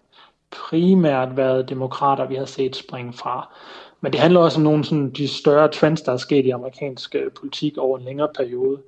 [0.50, 3.48] primært været demokrater, vi har set springe fra.
[4.02, 7.16] Men det handler også om nogle sådan, de større trends, der er sket i amerikansk
[7.40, 8.78] politik over en længere periode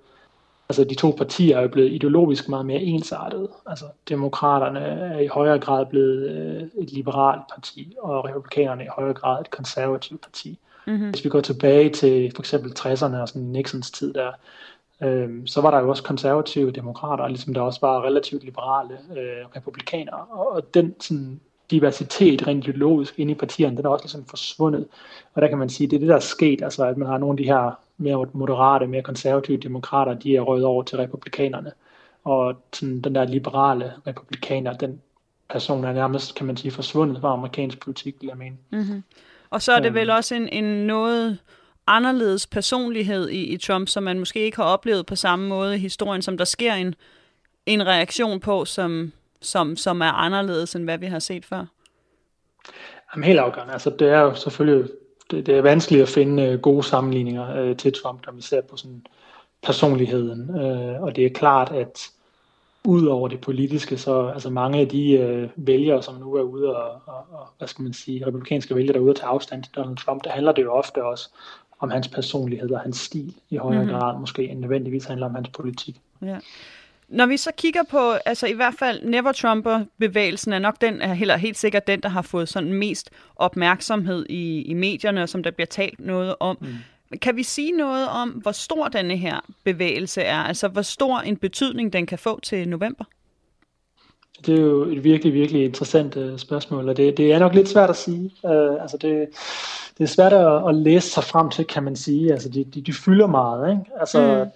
[0.68, 3.48] altså de to partier er jo blevet ideologisk meget mere ensartet.
[3.66, 9.14] Altså demokraterne er i højere grad blevet øh, et liberalt parti, og republikanerne i højere
[9.14, 10.58] grad et konservativt parti.
[10.86, 11.10] Mm-hmm.
[11.10, 14.32] Hvis vi går tilbage til for eksempel 60'erne og sådan Nixons tid der,
[15.02, 19.46] øh, så var der jo også konservative demokrater, ligesom der også var relativt liberale øh,
[19.56, 20.24] republikanere.
[20.30, 24.86] Og den sådan, diversitet rent ideologisk inde i partierne, den er også ligesom forsvundet.
[25.34, 27.18] Og der kan man sige, det er det, der er sket, altså at man har
[27.18, 31.72] nogle af de her mere moderate, mere konservative demokrater, de er røget over til republikanerne.
[32.24, 35.00] Og sådan, den der liberale republikaner, den
[35.50, 38.56] person er nærmest, kan man sige, forsvundet fra amerikansk politik, vil jeg mene.
[38.70, 39.02] Mm-hmm.
[39.50, 41.38] Og så er det vel også en, en noget
[41.86, 45.78] anderledes personlighed i, i Trump, som man måske ikke har oplevet på samme måde i
[45.78, 46.94] historien, som der sker en,
[47.66, 49.12] en reaktion på, som,
[49.44, 51.64] som, som er anderledes, end hvad vi har set før.
[53.14, 53.72] Jamen, helt afgørende.
[53.72, 54.90] Altså, det er jo selvfølgelig
[55.30, 58.60] det, det er vanskeligt at finde øh, gode sammenligninger øh, til Trump, når vi ser
[58.60, 59.06] på sådan
[59.62, 60.60] personligheden.
[60.60, 62.10] Øh, og det er klart, at
[62.84, 66.76] ud over det politiske, så altså mange af de øh, vælgere, som nu er ude
[66.76, 69.62] og, og, og, hvad skal man sige, republikanske vælgere, der er ude at tage afstand
[69.62, 71.30] til Donald Trump, der handler det jo ofte også
[71.80, 73.98] om hans personlighed og hans stil i højere mm-hmm.
[73.98, 76.00] grad, måske end nødvendigvis handler om hans politik.
[76.22, 76.38] Ja.
[77.08, 81.14] Når vi så kigger på, altså i hvert fald Never Trumper-bevægelsen er nok den, er
[81.14, 85.42] heller helt sikkert den, der har fået sådan mest opmærksomhed i, i medierne, og som
[85.42, 86.58] der bliver talt noget om.
[86.60, 87.18] Mm.
[87.18, 90.38] Kan vi sige noget om, hvor stor denne her bevægelse er?
[90.38, 93.04] Altså hvor stor en betydning den kan få til november?
[94.46, 97.68] Det er jo et virkelig, virkelig interessant uh, spørgsmål, og det, det er nok lidt
[97.68, 98.30] svært at sige.
[98.42, 99.28] Uh, altså det,
[99.98, 102.32] det er svært at, at læse sig frem til, kan man sige.
[102.32, 103.82] Altså de, de, de fylder meget, ikke?
[104.00, 104.50] Altså mm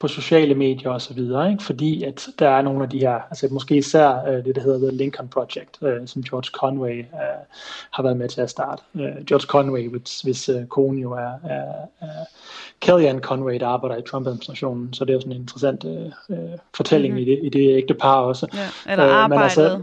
[0.00, 1.62] på sociale medier og så videre, ikke?
[1.62, 4.88] fordi at der er nogle af de her, altså måske især øh, det, der hedder
[4.88, 7.04] The Lincoln Project, øh, som George Conway øh,
[7.90, 8.82] har været med til at starte.
[8.94, 12.24] Øh, George Conway, hvis, hvis øh, kone jo er, er, er
[12.80, 16.58] Kellyanne Conway, der arbejder i Trump-administrationen, så det er jo sådan en interessant øh, øh,
[16.74, 17.28] fortælling mm-hmm.
[17.28, 18.46] i, det, i det ægte par også.
[18.54, 19.44] Ja, eller øh, arbejdet.
[19.44, 19.82] Altså,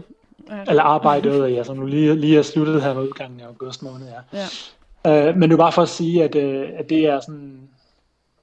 [0.68, 4.06] eller arbejdet, ja, som nu lige, lige er sluttet her med udgangen af august måned,
[4.32, 4.38] ja.
[4.38, 5.28] ja.
[5.28, 7.68] Øh, men det er bare for at sige, at, øh, at det er sådan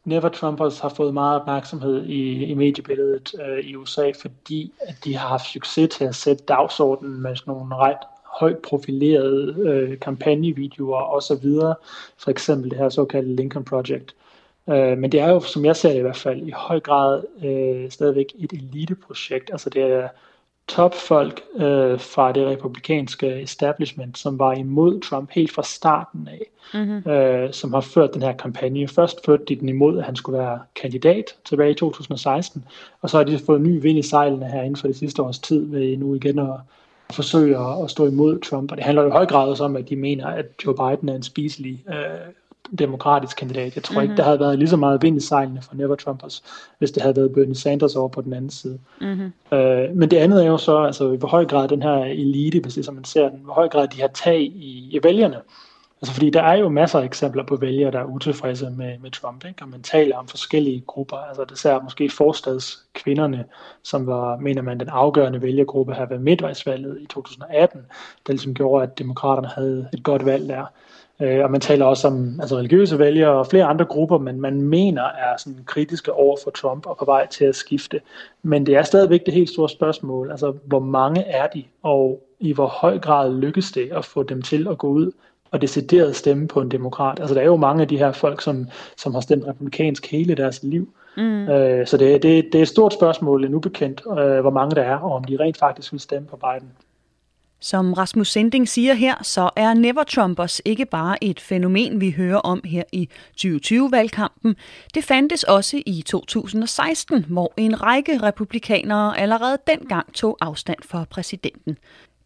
[0.06, 5.18] Never Trumpers har fået meget opmærksomhed i, i mediebilledet øh, i USA, fordi at de
[5.18, 7.98] har haft succes til at sætte dagsordenen med sådan nogle ret
[8.40, 11.50] højt profilerede øh, kampagnevideoer osv.
[12.18, 14.16] For eksempel det her såkaldte Lincoln Project.
[14.70, 17.24] Øh, men det er jo, som jeg ser det i hvert fald, i høj grad
[17.44, 19.50] øh, stadigvæk et eliteprojekt.
[19.52, 20.10] Altså det er
[20.68, 27.12] topfolk øh, fra det republikanske establishment, som var imod Trump helt fra starten af, mm-hmm.
[27.12, 28.88] øh, som har ført den her kampagne.
[28.88, 32.66] Først førte de den imod, at han skulle være kandidat tilbage i 2016,
[33.02, 35.40] og så har de fået ny vind i sejlene her inden for det sidste års
[35.40, 36.56] tid ved nu igen at
[37.12, 38.72] forsøge at, at stå imod Trump.
[38.72, 41.10] Og det handler jo i høj grad også om, at de mener, at Joe Biden
[41.10, 41.96] er en spiselig øh,
[42.80, 43.76] demokratisk kandidat.
[43.76, 44.12] Jeg tror mm-hmm.
[44.12, 46.44] ikke, der havde været lige så meget vind i sejlene for Never Trumpers,
[46.78, 48.80] hvis det havde været Bernie Sanders over på den anden side.
[49.02, 49.58] Mm-hmm.
[49.58, 52.60] Øh, men det andet er jo så, altså i hvor høj grad den her elite,
[52.60, 55.38] hvis det som man ser den, hvor høj grad de har tag i, i vælgerne.
[56.04, 59.12] Altså fordi der er jo masser af eksempler på vælgere, der er utilfredse med, med
[59.12, 59.64] Trump, ikke?
[59.64, 61.18] og man taler om forskellige grupper.
[61.18, 63.46] Altså det ser måske forstadskvinderne,
[63.84, 67.82] som var, mener man, den afgørende vælgergruppe her ved midtvejsvalget i 2018,
[68.28, 70.66] der ligesom gjorde, at demokraterne havde et godt valg der.
[71.24, 74.62] Øh, og man taler også om altså religiøse vælgere og flere andre grupper, men man
[74.62, 78.02] mener er sådan kritiske over for Trump og på vej til at skifte.
[78.44, 82.54] Men det er stadigvæk det helt store spørgsmål, altså hvor mange er de, og i
[82.54, 85.12] hvor høj grad lykkes det at få dem til at gå ud
[85.52, 87.20] og decideret stemme på en demokrat.
[87.20, 90.36] Altså der er jo mange af de her folk, som, som har stemt republikansk hele
[90.36, 90.94] deres liv.
[91.18, 91.50] Mm.
[91.50, 94.82] Øh, så det, det, det er et stort spørgsmål, en ubekendt, øh, hvor mange der
[94.82, 96.72] er, og om de rent faktisk vil stemme på Biden.
[97.64, 102.38] Som Rasmus Sending siger her, så er Never Trumpers ikke bare et fænomen, vi hører
[102.38, 104.56] om her i 2020-valgkampen.
[104.94, 111.78] Det fandtes også i 2016, hvor en række republikanere allerede dengang tog afstand for præsidenten.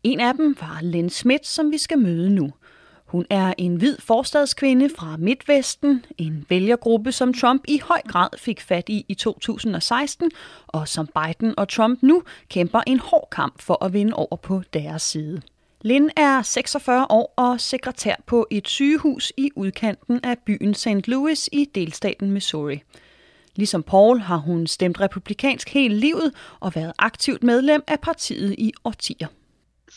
[0.03, 2.51] En af dem var Len Smith, som vi skal møde nu.
[3.07, 8.61] Hun er en hvid forstadskvinde fra Midtvesten, en vælgergruppe, som Trump i høj grad fik
[8.61, 10.31] fat i i 2016,
[10.67, 14.61] og som Biden og Trump nu kæmper en hård kamp for at vinde over på
[14.73, 15.41] deres side.
[15.81, 21.07] Lynn er 46 år og sekretær på et sygehus i udkanten af byen St.
[21.07, 22.83] Louis i delstaten Missouri.
[23.55, 28.73] Ligesom Paul har hun stemt republikansk hele livet og været aktivt medlem af partiet i
[28.85, 29.27] årtier.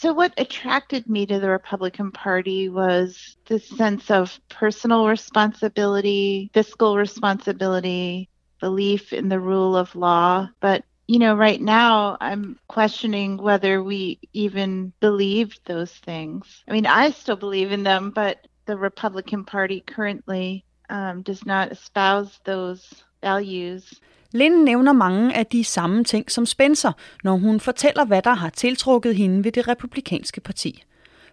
[0.01, 6.97] So, what attracted me to the Republican Party was the sense of personal responsibility, fiscal
[6.97, 10.49] responsibility, belief in the rule of law.
[10.59, 16.65] But, you know, right now I'm questioning whether we even believed those things.
[16.67, 21.73] I mean, I still believe in them, but the Republican Party currently um, does not
[21.73, 24.01] espouse those values.
[24.33, 26.93] Lynn nævner mange af de samme ting som Spencer,
[27.25, 30.83] når hun fortæller, hvad der har tiltrukket hende ved det republikanske parti.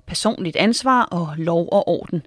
[0.06, 2.22] Personligt ansvar og lov og orden.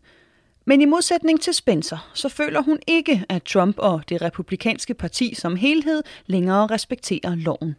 [0.65, 5.35] Men i modsætning til Spencer, så føler hun ikke, at Trump og det republikanske parti
[5.35, 7.79] som helhed længere respekterer loven.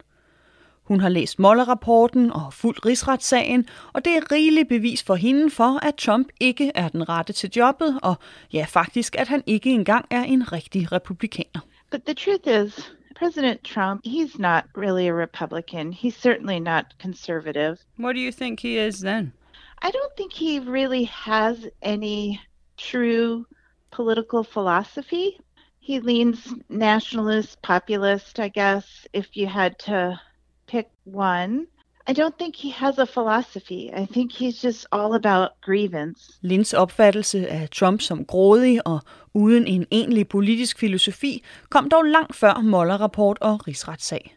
[0.82, 5.86] Hun har læst Mueller-rapporten og fuldt rigsretssagen, og det er rigeligt bevis for hende for,
[5.86, 8.14] at Trump ikke er den rette til jobbet, og
[8.52, 11.60] ja, faktisk, at han ikke engang er en rigtig republikaner.
[11.92, 15.92] But the truth is, President Trump, he's not really a Republican.
[15.92, 17.84] He's certainly not conservative.
[17.98, 19.34] What do you think he is then?
[19.82, 22.40] I don't think he really has any
[22.78, 23.46] true
[23.90, 25.38] political philosophy.
[25.80, 30.18] He leans nationalist, populist, I guess, if you had to
[30.66, 31.66] pick one.
[32.08, 33.90] I don't think he has a philosophy.
[34.02, 36.38] I think he's just all about grievance.
[36.40, 39.00] Lins opfattelse af Trump som grådig og
[39.34, 44.36] uden en egentlig politisk filosofi kom dog langt før Mueller-rapport og rigsretssag.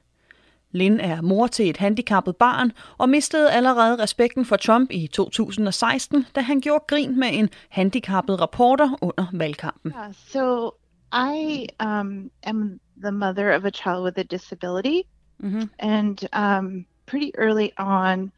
[0.72, 6.26] Lin er mor til et handicappet barn og mistede allerede respekten for Trump i 2016,
[6.36, 9.94] da han gjorde grin med en handicappet reporter under valgkampen.
[9.96, 10.72] Yeah, so
[11.14, 15.02] I um, am the mother of a child with a disability,
[15.44, 15.64] mm-hmm.
[15.80, 18.32] and um, pretty early on,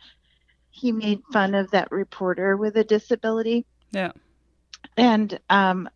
[0.72, 3.66] he made fun of that reporter with a disability.
[3.92, 4.12] Yeah.
[4.98, 5.90] And um,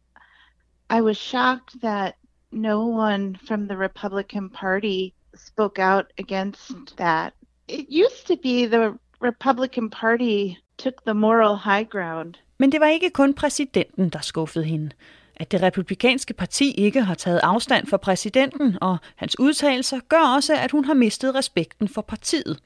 [0.89, 2.15] I was shocked that
[2.51, 7.33] no one from the Republican Party spoke out against that.
[7.67, 12.37] It used to be the Republican Party took the moral high ground.
[12.57, 14.91] Men det var ikke kun præsidenten, der skuffede hende.
[15.41, 20.53] At det republikanske parti ikke har taget afstand for præsidenten og hans udtalelser, gør også,
[20.55, 22.59] at hun har mistet respekten for partiet.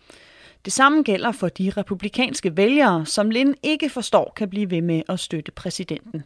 [0.65, 5.01] Det samme gælder for de republikanske vælgere, som Lynn ikke forstår kan blive ved med
[5.09, 6.23] at støtte præsidenten.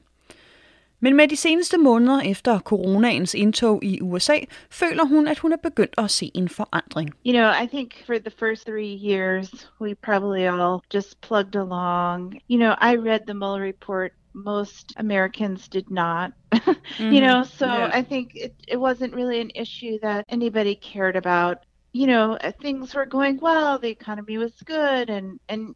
[0.99, 4.37] Men med de seneste måneder efter coronaens indtog i USA,
[4.69, 7.13] føler hun, at hun er begyndt at se en forandring.
[7.27, 12.41] You know, I think for the first three years, we probably all just plugged along.
[12.51, 16.33] You know, I read the Mueller report most Americans did not.
[16.53, 17.11] mm-hmm.
[17.11, 17.89] You know, so yeah.
[17.93, 21.65] I think it, it wasn't really an issue that anybody cared about.
[21.91, 25.75] You know, things were going well, the economy was good, and and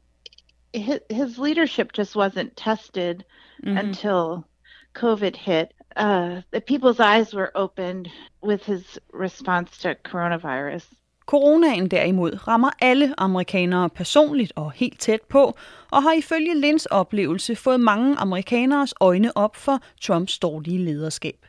[0.71, 3.25] his, his leadership just wasn't tested
[3.63, 3.77] mm-hmm.
[3.77, 4.47] until
[4.95, 5.73] COVID hit.
[5.95, 8.09] Uh, the people's eyes were opened
[8.41, 10.85] with his response to coronavirus.
[11.25, 15.57] Coronaen derimod rammer alle amerikanere personligt og helt tæt på,
[15.91, 21.45] og har ifølge Lins oplevelse fået mange amerikaneres øjne op for Trumps dårlige lederskab.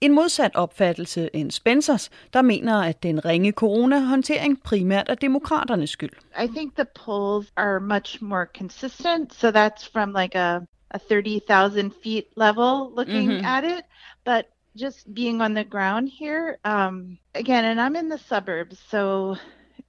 [0.00, 6.10] En modsat opfattelse end Spencers, der mener, at den ringe coronahåndtering primært er demokraternes skyld.
[6.44, 10.60] I think the polls are much more consistent, so that's from like a,
[10.90, 13.46] a 30,000 feet level looking mm-hmm.
[13.46, 13.84] at it,
[14.24, 14.42] but
[14.76, 19.36] just being on the ground here, um, again, and I'm in the suburbs, so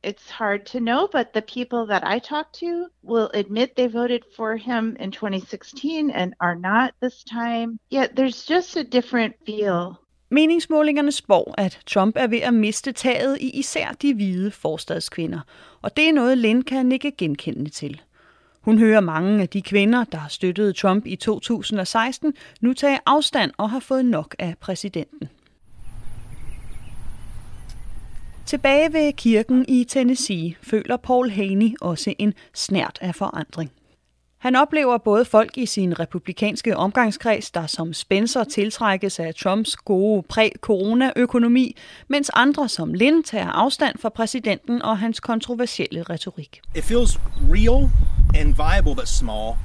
[0.03, 4.23] it's hard to know, but the people that I talk to will admit they voted
[4.35, 7.79] for him in 2016 and are not this time.
[7.89, 9.99] Yet there's just a different feel.
[10.29, 15.39] Meningsmålingerne spår, at Trump er ved at miste taget i især de hvide forstadskvinder,
[15.81, 18.01] og det er noget, Lynn kan nikke genkendende til.
[18.63, 23.69] Hun hører mange af de kvinder, der støttede Trump i 2016, nu tage afstand og
[23.69, 25.29] har fået nok af præsidenten.
[28.45, 33.71] Tilbage ved kirken i Tennessee føler Paul Haney også en snært af forandring.
[34.37, 40.23] Han oplever både folk i sin republikanske omgangskreds, der som Spencer tiltrækkes af Trumps gode
[40.29, 41.75] præ-corona-økonomi,
[42.07, 46.61] mens andre som Lynn tager afstand fra præsidenten og hans kontroversielle retorik.
[46.75, 47.89] It feels real
[48.33, 49.57] and viable but small.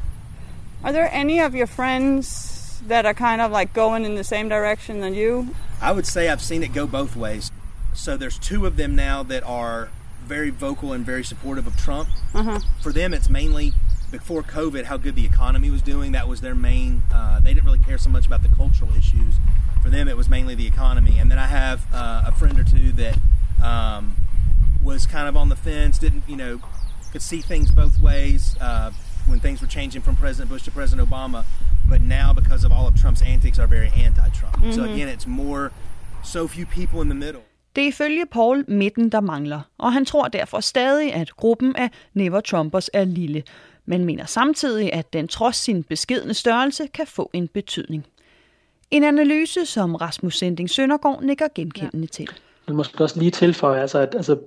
[0.84, 4.48] Are there any of your friends that are kind of like going in the same
[4.48, 5.54] direction than you?
[5.80, 7.50] I would say I've seen it go both ways.
[7.94, 9.90] So there's two of them now that are
[10.24, 12.08] very vocal and very supportive of Trump.
[12.34, 12.60] Uh-huh.
[12.82, 13.72] For them, it's mainly
[14.10, 16.12] before COVID how good the economy was doing.
[16.12, 17.02] That was their main.
[17.12, 19.34] Uh, they didn't really care so much about the cultural issues.
[19.82, 21.18] For them, it was mainly the economy.
[21.18, 23.18] And then I have uh, a friend or two that
[23.62, 24.16] um,
[24.82, 25.98] was kind of on the fence.
[25.98, 26.60] Didn't you know?
[27.12, 28.90] Could see things both ways uh,
[29.30, 31.44] when things were changing from President Bush to President Obama.
[31.92, 34.56] But now, because of all of Trump's antics, are very anti-Trump.
[34.56, 34.72] Mm-hmm.
[34.72, 35.70] So again, it's more
[36.24, 37.42] so few people in the middle.
[37.76, 41.90] Det er ifølge Paul midten, der mangler, og han tror derfor stadig, at gruppen af
[42.14, 43.42] Never Trumpers er lille,
[43.86, 48.06] men mener samtidig, at den trods sin beskedne størrelse kan få en betydning.
[48.90, 52.24] En analyse, som Rasmus Sending Søndergaard nikker genkendende ja.
[52.24, 52.28] til.
[52.68, 54.38] Man måske også lige tilføje, altså, at altså,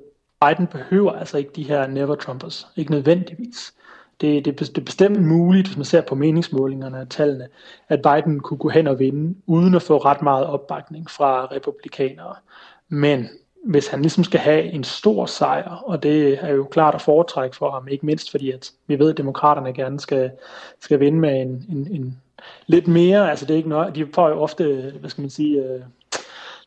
[0.46, 3.74] Biden behøver altså ikke de her Never Trumpers, ikke nødvendigvis.
[4.22, 7.48] Det, det, det er bestemt muligt, hvis man ser på meningsmålingerne og tallene,
[7.90, 12.36] at Biden kunne gå hen og vinde, uden at få ret meget opbakning fra republikanere.
[12.90, 13.30] Men
[13.66, 17.56] hvis han ligesom skal have en stor sejr, og det er jo klart at foretrække
[17.56, 20.32] for ham, ikke mindst fordi at vi ved, at demokraterne gerne skal,
[20.80, 22.22] skal vinde med en, en, en
[22.68, 25.64] lidt mere, altså det er ikke noget, de får jo ofte, hvad skal man sige,
[25.64, 25.82] øh,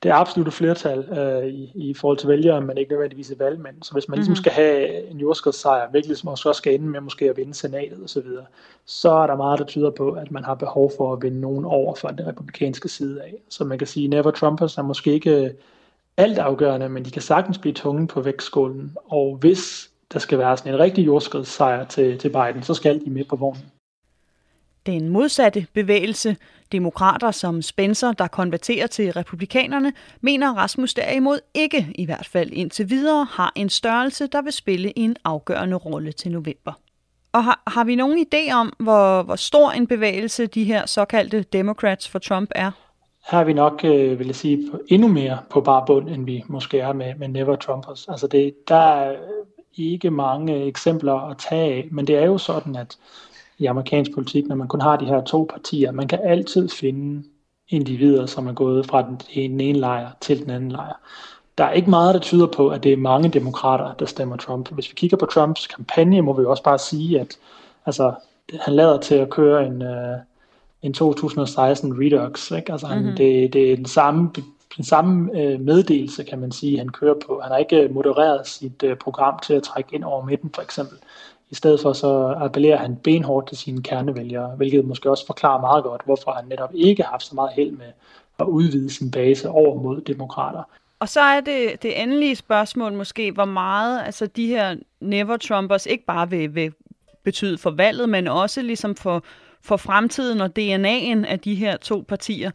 [0.04, 3.74] det er absolutte flertal øh, i, i forhold til vælgere, men ikke nødvendigvis i valgmænd.
[3.82, 4.36] Så hvis man ligesom mm-hmm.
[4.36, 8.08] skal have en jordskredssejr, virkelig ligesom også skal ende med måske at vinde senatet osv.,
[8.08, 8.44] så, videre,
[8.84, 11.64] så er der meget, der tyder på, at man har behov for at vinde nogen
[11.64, 13.34] over fra den republikanske side af.
[13.48, 15.54] Så man kan sige, Never Trumpers er måske ikke
[16.16, 18.96] alt afgørende, men de kan sagtens blive tunge på vægtskålen.
[19.04, 23.10] Og hvis der skal være sådan en rigtig jordskredssejr til, til Biden, så skal de
[23.10, 23.73] med på vognen.
[24.86, 26.36] Den modsatte bevægelse,
[26.72, 32.90] demokrater som Spencer, der konverterer til republikanerne, mener Rasmus derimod ikke, i hvert fald indtil
[32.90, 36.72] videre, har en størrelse, der vil spille en afgørende rolle til november.
[37.32, 41.42] Og har, har vi nogen idé om, hvor, hvor stor en bevægelse de her såkaldte
[41.42, 42.70] Democrats for Trump er?
[43.30, 46.44] Her er vi nok, øh, vil jeg sige, endnu mere på bare bund, end vi
[46.48, 48.08] måske er med, med Never Trumpers.
[48.08, 49.16] Altså det, der er
[49.76, 52.96] ikke mange eksempler at tage af, men det er jo sådan, at
[53.58, 57.24] i amerikansk politik, når man kun har de her to partier, man kan altid finde
[57.68, 59.20] individer, som er gået fra den
[59.60, 61.00] ene lejr til den anden lejr.
[61.58, 64.72] Der er ikke meget, der tyder på, at det er mange demokrater, der stemmer Trump.
[64.72, 67.36] Hvis vi kigger på Trumps kampagne, må vi også bare sige, at
[67.86, 68.14] altså,
[68.60, 70.18] han lader til at køre en, uh,
[70.82, 72.50] en 2016 Redux.
[72.50, 72.72] Ikke?
[72.72, 73.16] Altså, han, mm-hmm.
[73.16, 74.30] det, det er den samme,
[74.76, 77.40] den samme uh, meddelelse, kan man sige, han kører på.
[77.42, 80.98] Han har ikke modereret sit uh, program til at trække ind over midten, for eksempel.
[81.50, 85.84] I stedet for så appellerer han benhårdt til sine kernevælgere, hvilket måske også forklarer meget
[85.84, 87.86] godt, hvorfor han netop ikke har haft så meget held med
[88.38, 90.62] at udvide sin base over mod demokrater.
[90.98, 96.04] Og så er det det endelige spørgsmål måske, hvor meget altså de her never-Trumpers ikke
[96.04, 96.72] bare vil, vil
[97.24, 99.24] betyde for valget, men også ligesom for,
[99.62, 102.50] for fremtiden og DNA'en af de her to partier.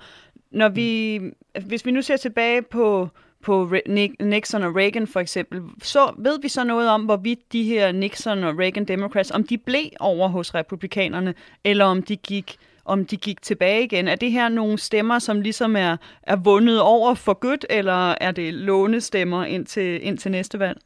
[0.51, 1.19] Når vi,
[1.65, 3.09] hvis vi nu ser tilbage på,
[3.43, 3.73] på
[4.19, 8.43] Nixon og Reagan for eksempel, så ved vi så noget om, hvorvidt de her Nixon
[8.43, 11.33] og Reagan Democrats, om de blev over hos republikanerne,
[11.63, 14.07] eller om de gik om de gik tilbage igen.
[14.07, 18.31] Er det her nogle stemmer, som ligesom er, er vundet over for godt, eller er
[18.31, 20.79] det lånestemmer ind til, ind til næste valg?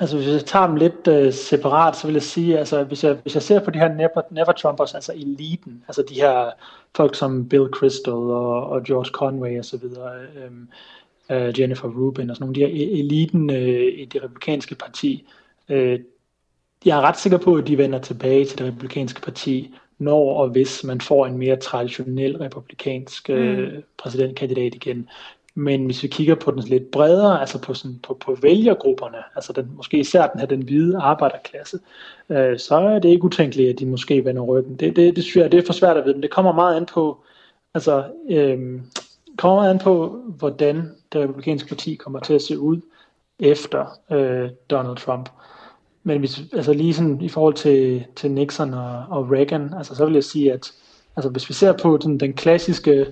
[0.00, 3.14] Altså hvis jeg tager dem lidt uh, separat, så vil jeg sige, altså hvis jeg,
[3.22, 6.50] hvis jeg ser på de her never, never Trumpers, altså eliten, altså de her
[6.96, 10.12] folk som Bill Crystal og, og George Conway og så videre,
[10.46, 10.68] um,
[11.30, 15.26] uh, Jennifer Rubin og sådan nogle, de her e-, eliten uh, i det republikanske parti,
[15.68, 15.96] uh,
[16.84, 20.48] jeg er ret sikker på, at de vender tilbage til det republikanske parti, når og
[20.48, 23.82] hvis man får en mere traditionel republikansk mm.
[23.98, 25.08] præsidentkandidat igen.
[25.54, 29.52] Men hvis vi kigger på den lidt bredere, altså på, sådan, på, på vælgergrupperne, altså
[29.52, 31.78] den, måske især den her den hvide arbejderklasse,
[32.28, 34.76] øh, så er det ikke utænkeligt, at de måske vender ryggen.
[34.76, 36.76] Det, det, det synes jeg, det er for svært at vide, men det kommer meget
[36.76, 37.18] an på,
[37.74, 38.80] altså, øh,
[39.36, 42.80] kommer meget an på, hvordan det republikanske parti kommer til at se ud
[43.38, 45.28] efter øh, Donald Trump.
[46.02, 50.04] Men hvis, altså lige sådan i forhold til, til Nixon og, og Reagan, altså så
[50.04, 50.72] vil jeg sige, at
[51.16, 53.06] altså hvis vi ser på den, den klassiske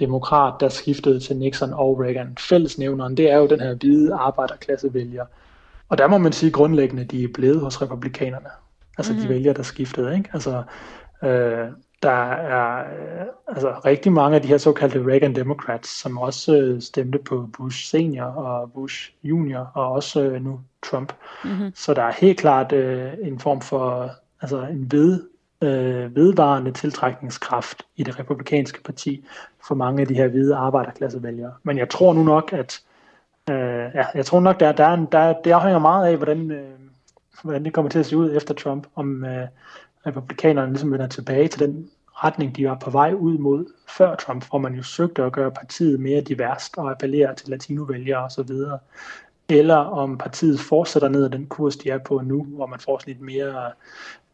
[0.00, 2.36] demokrat, der skiftede til Nixon og Reagan.
[2.40, 5.24] Fællesnævneren, det er jo den her hvide arbejderklasse vælger.
[5.88, 8.48] Og der må man sige grundlæggende, de er blevet hos republikanerne.
[8.98, 9.22] Altså mm-hmm.
[9.22, 9.34] de mhm.
[9.34, 10.16] vælgere, der skiftede.
[10.16, 10.30] Ikke?
[10.32, 10.62] Altså,
[11.22, 11.68] øh,
[12.02, 16.82] der er øh, altså, rigtig mange af de her såkaldte Reagan Democrats, som også øh,
[16.82, 21.12] stemte på Bush senior og Bush junior, og også øh, nu Trump.
[21.44, 21.72] Mm-hmm.
[21.74, 25.22] Så der er helt klart øh, en form for altså en ved
[25.62, 29.26] øh, vedvarende tiltrækningskraft i det republikanske parti
[29.68, 31.52] for mange af de her hvide arbejderklassevælgere.
[31.62, 32.80] Men jeg tror nu nok, at
[33.50, 36.50] øh, ja, jeg tror nok, der, der, er en, der, det afhænger meget af, hvordan,
[36.50, 36.70] øh,
[37.42, 39.46] hvordan det kommer til at se ud efter Trump, om øh,
[40.06, 44.48] republikanerne ligesom vender tilbage til den retning, de var på vej ud mod før Trump,
[44.48, 48.50] hvor man jo søgte at gøre partiet mere diverst og appellere til latinovælgere osv.
[49.48, 52.98] Eller om partiet fortsætter ned ad den kurs, de er på nu, hvor man får
[52.98, 53.72] sådan lidt mere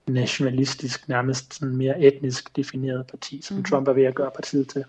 [0.06, 3.64] nationalistisk, nærmest sådan mere etnisk defineret parti, som mm-hmm.
[3.64, 4.84] Trump er ved at gøre partiet til.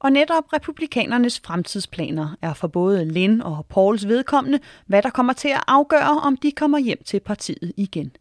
[0.00, 5.48] Og netop republikanernes fremtidsplaner er for både Lynn og Pauls vedkommende, hvad der kommer til
[5.48, 8.12] at afgøre, om de kommer hjem til partiet igen.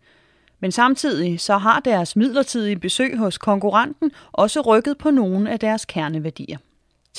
[0.60, 5.86] Men samtidig så har deres midlertidige besøg hos konkurrenten også rykket på nogle af deres
[5.86, 6.58] kerneværdier.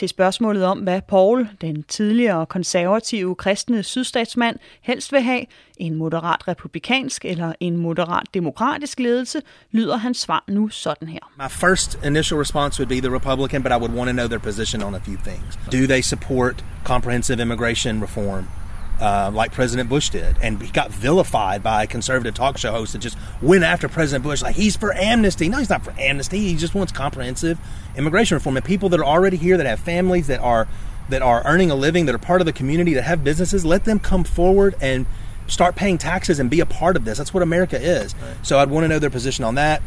[0.00, 5.44] Til spørgsmålet om, hvad Paul, den tidligere konservative kristne sydstatsmand, helst vil have,
[5.76, 9.40] en moderat republikansk eller en moderat demokratisk ledelse,
[9.72, 11.18] lyder hans svar nu sådan her.
[11.38, 14.38] My first initial response would be the Republican, but I would want to know their
[14.38, 15.58] position on a few things.
[15.72, 18.59] Do they support comprehensive immigration reform?
[19.00, 20.36] Uh, like President Bush did.
[20.42, 24.22] And he got vilified by a conservative talk show host that just went after President
[24.22, 25.48] Bush like he's for amnesty.
[25.48, 26.38] No, he's not for amnesty.
[26.38, 27.58] He just wants comprehensive
[27.96, 28.56] immigration reform.
[28.56, 30.68] And people that are already here, that have families, that are
[31.08, 33.84] that are earning a living, that are part of the community, that have businesses, let
[33.84, 35.06] them come forward and
[35.48, 37.18] start paying taxes and be a part of this.
[37.18, 38.14] That's what America is.
[38.14, 38.36] Right.
[38.46, 39.82] So I'd want to know their position on that.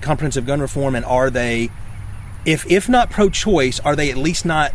[0.00, 1.70] Comprehensive gun reform, and are they,
[2.44, 4.72] if if not pro-choice, are they at least not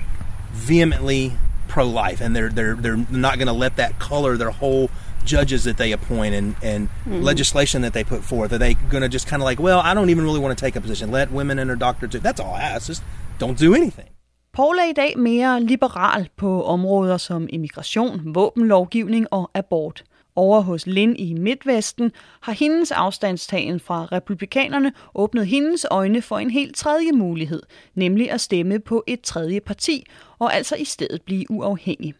[0.51, 1.33] vehemently
[1.67, 4.89] pro-life, and they're they're they're not going to let that color their whole
[5.25, 7.21] judges that they appoint and and mm-hmm.
[7.21, 8.51] legislation that they put forth.
[8.53, 10.65] Are they going to just kind of like, well, I don't even really want to
[10.65, 11.11] take a position.
[11.11, 12.11] Let women enter doctors.
[12.11, 12.19] do.
[12.19, 12.87] That's all I ask.
[12.87, 13.03] Just
[13.39, 14.09] don't do anything.
[14.53, 20.03] Paul er i dag mere liberal på områder som immigration, våbenlovgivning og abort.
[20.37, 22.11] Over hos Lynn i Midtvesten
[22.41, 27.61] har hendes afstandstagen fra republikanerne åbnet hendes øjne for en helt tredje mulighed,
[27.95, 30.05] nemlig at stemme på et tredje parti
[30.39, 32.13] og altså i stedet blive uafhængig.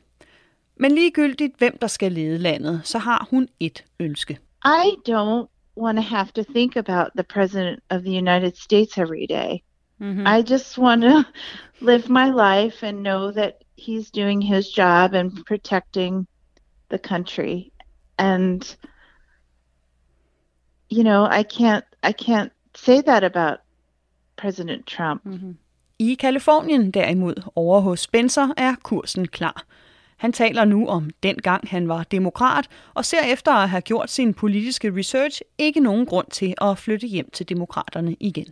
[0.75, 4.39] Men ligegyldigt hvem der skal lede landet, så har hun et ønske.
[4.65, 5.47] I don't
[5.77, 9.59] want to have to think about the president of the United States every day.
[10.01, 10.27] Mm-hmm.
[10.27, 11.23] I just want to
[11.81, 16.27] live my life and know that he's doing his job and protecting
[16.89, 17.71] the country.
[18.17, 18.77] And
[20.89, 23.57] you know, I can't I can't say that about
[24.37, 25.25] President Trump.
[25.25, 25.51] Mm-hmm.
[25.99, 29.63] I Kalifornien derimod over hos Spencer er kursen klar.
[30.17, 34.33] Han taler nu om dengang han var demokrat, og ser efter at have gjort sin
[34.33, 38.47] politiske research ikke nogen grund til at flytte hjem til demokraterne igen.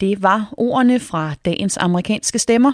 [0.00, 2.72] Det var ordene fra dagens amerikanske stemmer.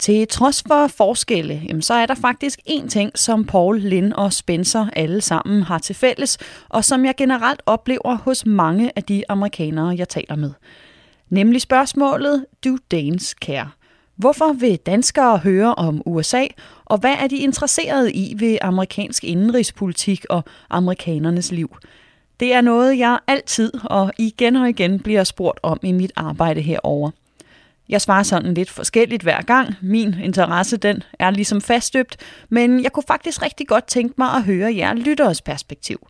[0.00, 4.86] Til trods for forskelle, så er der faktisk én ting, som Paul, Lynn og Spencer
[4.92, 6.38] alle sammen har til fælles,
[6.68, 10.52] og som jeg generelt oplever hos mange af de amerikanere, jeg taler med.
[11.30, 13.70] Nemlig spørgsmålet, do Danes care?
[14.16, 16.44] Hvorfor vil danskere høre om USA,
[16.84, 21.76] og hvad er de interesserede i ved amerikansk indenrigspolitik og amerikanernes liv?
[22.40, 26.60] Det er noget, jeg altid og igen og igen bliver spurgt om i mit arbejde
[26.60, 27.10] herover.
[27.88, 29.74] Jeg svarer sådan lidt forskelligt hver gang.
[29.82, 32.16] Min interesse den er ligesom faststøbt,
[32.48, 36.06] men jeg kunne faktisk rigtig godt tænke mig at høre jer lytteres perspektiv.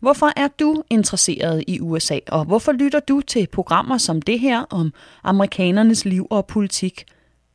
[0.00, 4.64] Hvorfor er du interesseret i USA, og hvorfor lytter du til programmer som det her
[4.70, 7.04] om amerikanernes liv og politik?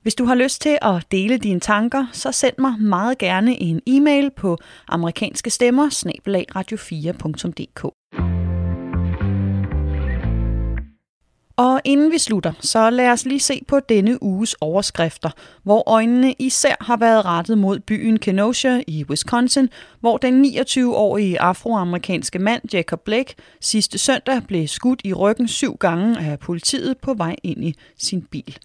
[0.07, 3.81] Hvis du har lyst til at dele dine tanker, så send mig meget gerne en
[3.87, 5.89] e-mail på amerikanske stemmer
[6.55, 7.83] radio4.dk.
[11.57, 15.29] Og inden vi slutter, så lad os lige se på denne uges overskrifter,
[15.63, 22.39] hvor øjnene især har været rettet mod byen Kenosha i Wisconsin, hvor den 29-årige afroamerikanske
[22.39, 27.35] mand Jacob Blake sidste søndag blev skudt i ryggen syv gange af politiet på vej
[27.43, 28.57] ind i sin bil.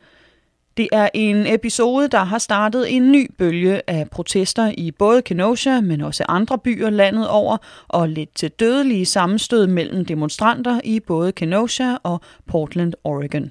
[0.77, 5.81] Det er en episode, der har startet en ny bølge af protester i både Kenosha,
[5.81, 7.57] men også andre byer landet over,
[7.89, 13.51] og lidt til dødelige sammenstød mellem demonstranter i både Kenosha og Portland, Oregon.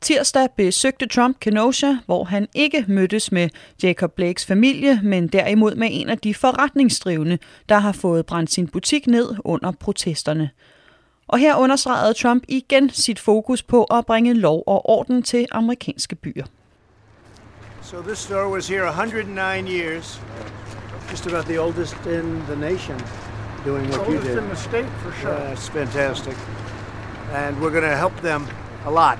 [0.00, 3.48] Tirsdag besøgte Trump Kenosha, hvor han ikke mødtes med
[3.82, 7.38] Jacob Blakes familie, men derimod med en af de forretningsdrivende,
[7.68, 10.50] der har fået brændt sin butik ned under protesterne.
[11.32, 16.14] Og her understregede Trump igen sit fokus på at bringe lov og orden til amerikanske
[16.14, 16.44] byer.
[17.82, 20.22] So this store was here 109 years,
[21.10, 23.00] just about the oldest in the nation,
[23.64, 24.42] doing what oldest you did.
[24.42, 25.32] in the state for sure.
[25.32, 26.36] Yeah, it's fantastic,
[27.34, 28.46] and we're going to help them
[28.86, 29.18] a lot.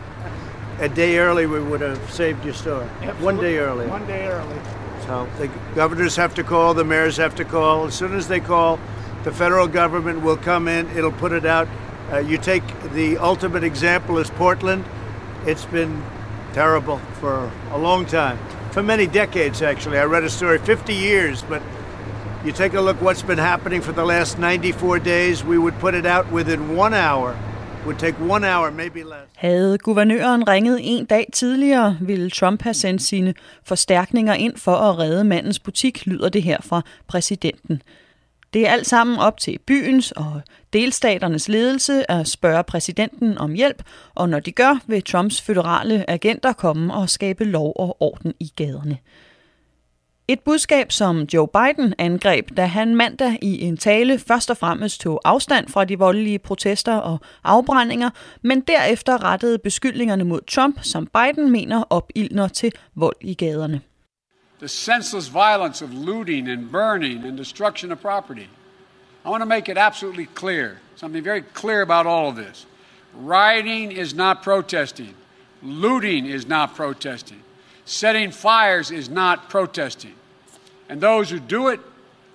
[0.80, 2.82] A day early, we would have saved your store.
[2.82, 3.24] Absolutely.
[3.24, 3.86] One day early.
[3.86, 4.58] One day early.
[5.06, 7.86] So the governors have to call, the mayors have to call.
[7.86, 8.78] As soon as they call,
[9.24, 10.88] the federal government will come in.
[10.96, 11.68] It'll put it out.
[12.12, 14.84] Uh, you take the ultimate example is Portland.
[15.46, 16.02] It's been
[16.52, 18.38] terrible for a long time,
[18.70, 19.98] for many decades actually.
[19.98, 21.62] I read a story, 50 years, but
[22.44, 25.44] you take a look what's been happening for the last 94 days.
[25.44, 27.34] We would put it out within one hour.
[27.86, 29.28] Would take one hour, maybe less.
[29.36, 33.34] Havde guvernøren ringet en dag tidligere, ville Trump have sendt sine
[33.64, 37.82] forstærkninger ind for at redde mandens butik, lyder det her fra præsidenten.
[38.53, 40.40] Det er alt sammen op til byens og
[40.72, 43.82] delstaternes ledelse at spørge præsidenten om hjælp,
[44.14, 48.53] og når de gør, vil Trumps føderale agenter komme og skabe lov og orden i
[48.57, 48.98] gaderne.
[50.28, 55.00] Et budskab, som Joe Biden angreb, da han mandag i en tale først og fremmest
[55.00, 58.11] tog afstand fra de voldelige protester og afbrændinger,
[58.42, 63.80] men derefter rettede beskyldningerne mod Trump, som Biden mener opildner til vold i gaderne.
[64.62, 68.48] The senseless violence of looting and burning and destruction of property.
[69.24, 72.64] I want to make it absolutely clear, something very clear about all of this.
[73.12, 75.14] Rioting is not protesting.
[75.64, 77.42] Looting is not protesting.
[77.86, 80.14] Setting fires is not protesting.
[80.88, 81.80] And those who do it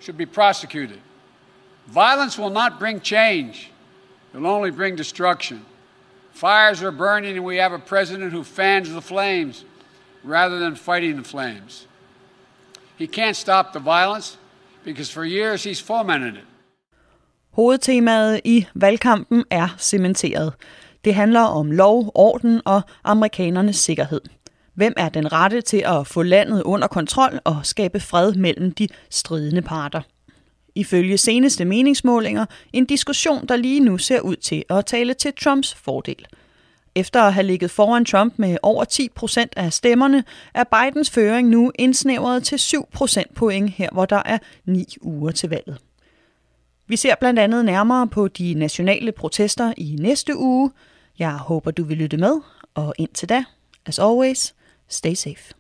[0.02, 1.00] should be prosecuted.
[1.86, 3.72] Violence will not bring change,
[4.34, 5.66] it will only bring destruction.
[6.32, 9.64] Fires are burning, and we have a president who fans the flames
[10.26, 11.87] rather than fighting the flames.
[12.98, 14.40] He can't stop the violence
[14.86, 16.44] because for years he's fomented it.
[17.52, 20.54] Hovedtemaet i valgkampen er cementeret.
[21.06, 24.22] Det handler om lov, orden og amerikanernes sikkerhed.
[24.74, 28.88] Hvem er den rette til at få landet under kontrol og skabe fred mellem de
[29.10, 30.02] stridende parter?
[30.76, 35.76] Ifølge seneste meningsmålinger en diskussion, der lige nu ser ud til at tale til Trumps
[35.76, 36.26] fordel.
[36.98, 40.24] Efter at have ligget foran Trump med over 10 procent af stemmerne,
[40.54, 45.50] er Bidens føring nu indsnævret til 7 procentpoint her, hvor der er 9 uger til
[45.50, 45.78] valget.
[46.88, 50.72] Vi ser blandt andet nærmere på de nationale protester i næste uge.
[51.20, 52.42] Jeg håber, du vil lytte med,
[52.76, 53.44] og indtil da,
[53.86, 54.56] as always,
[54.88, 55.54] stay safe.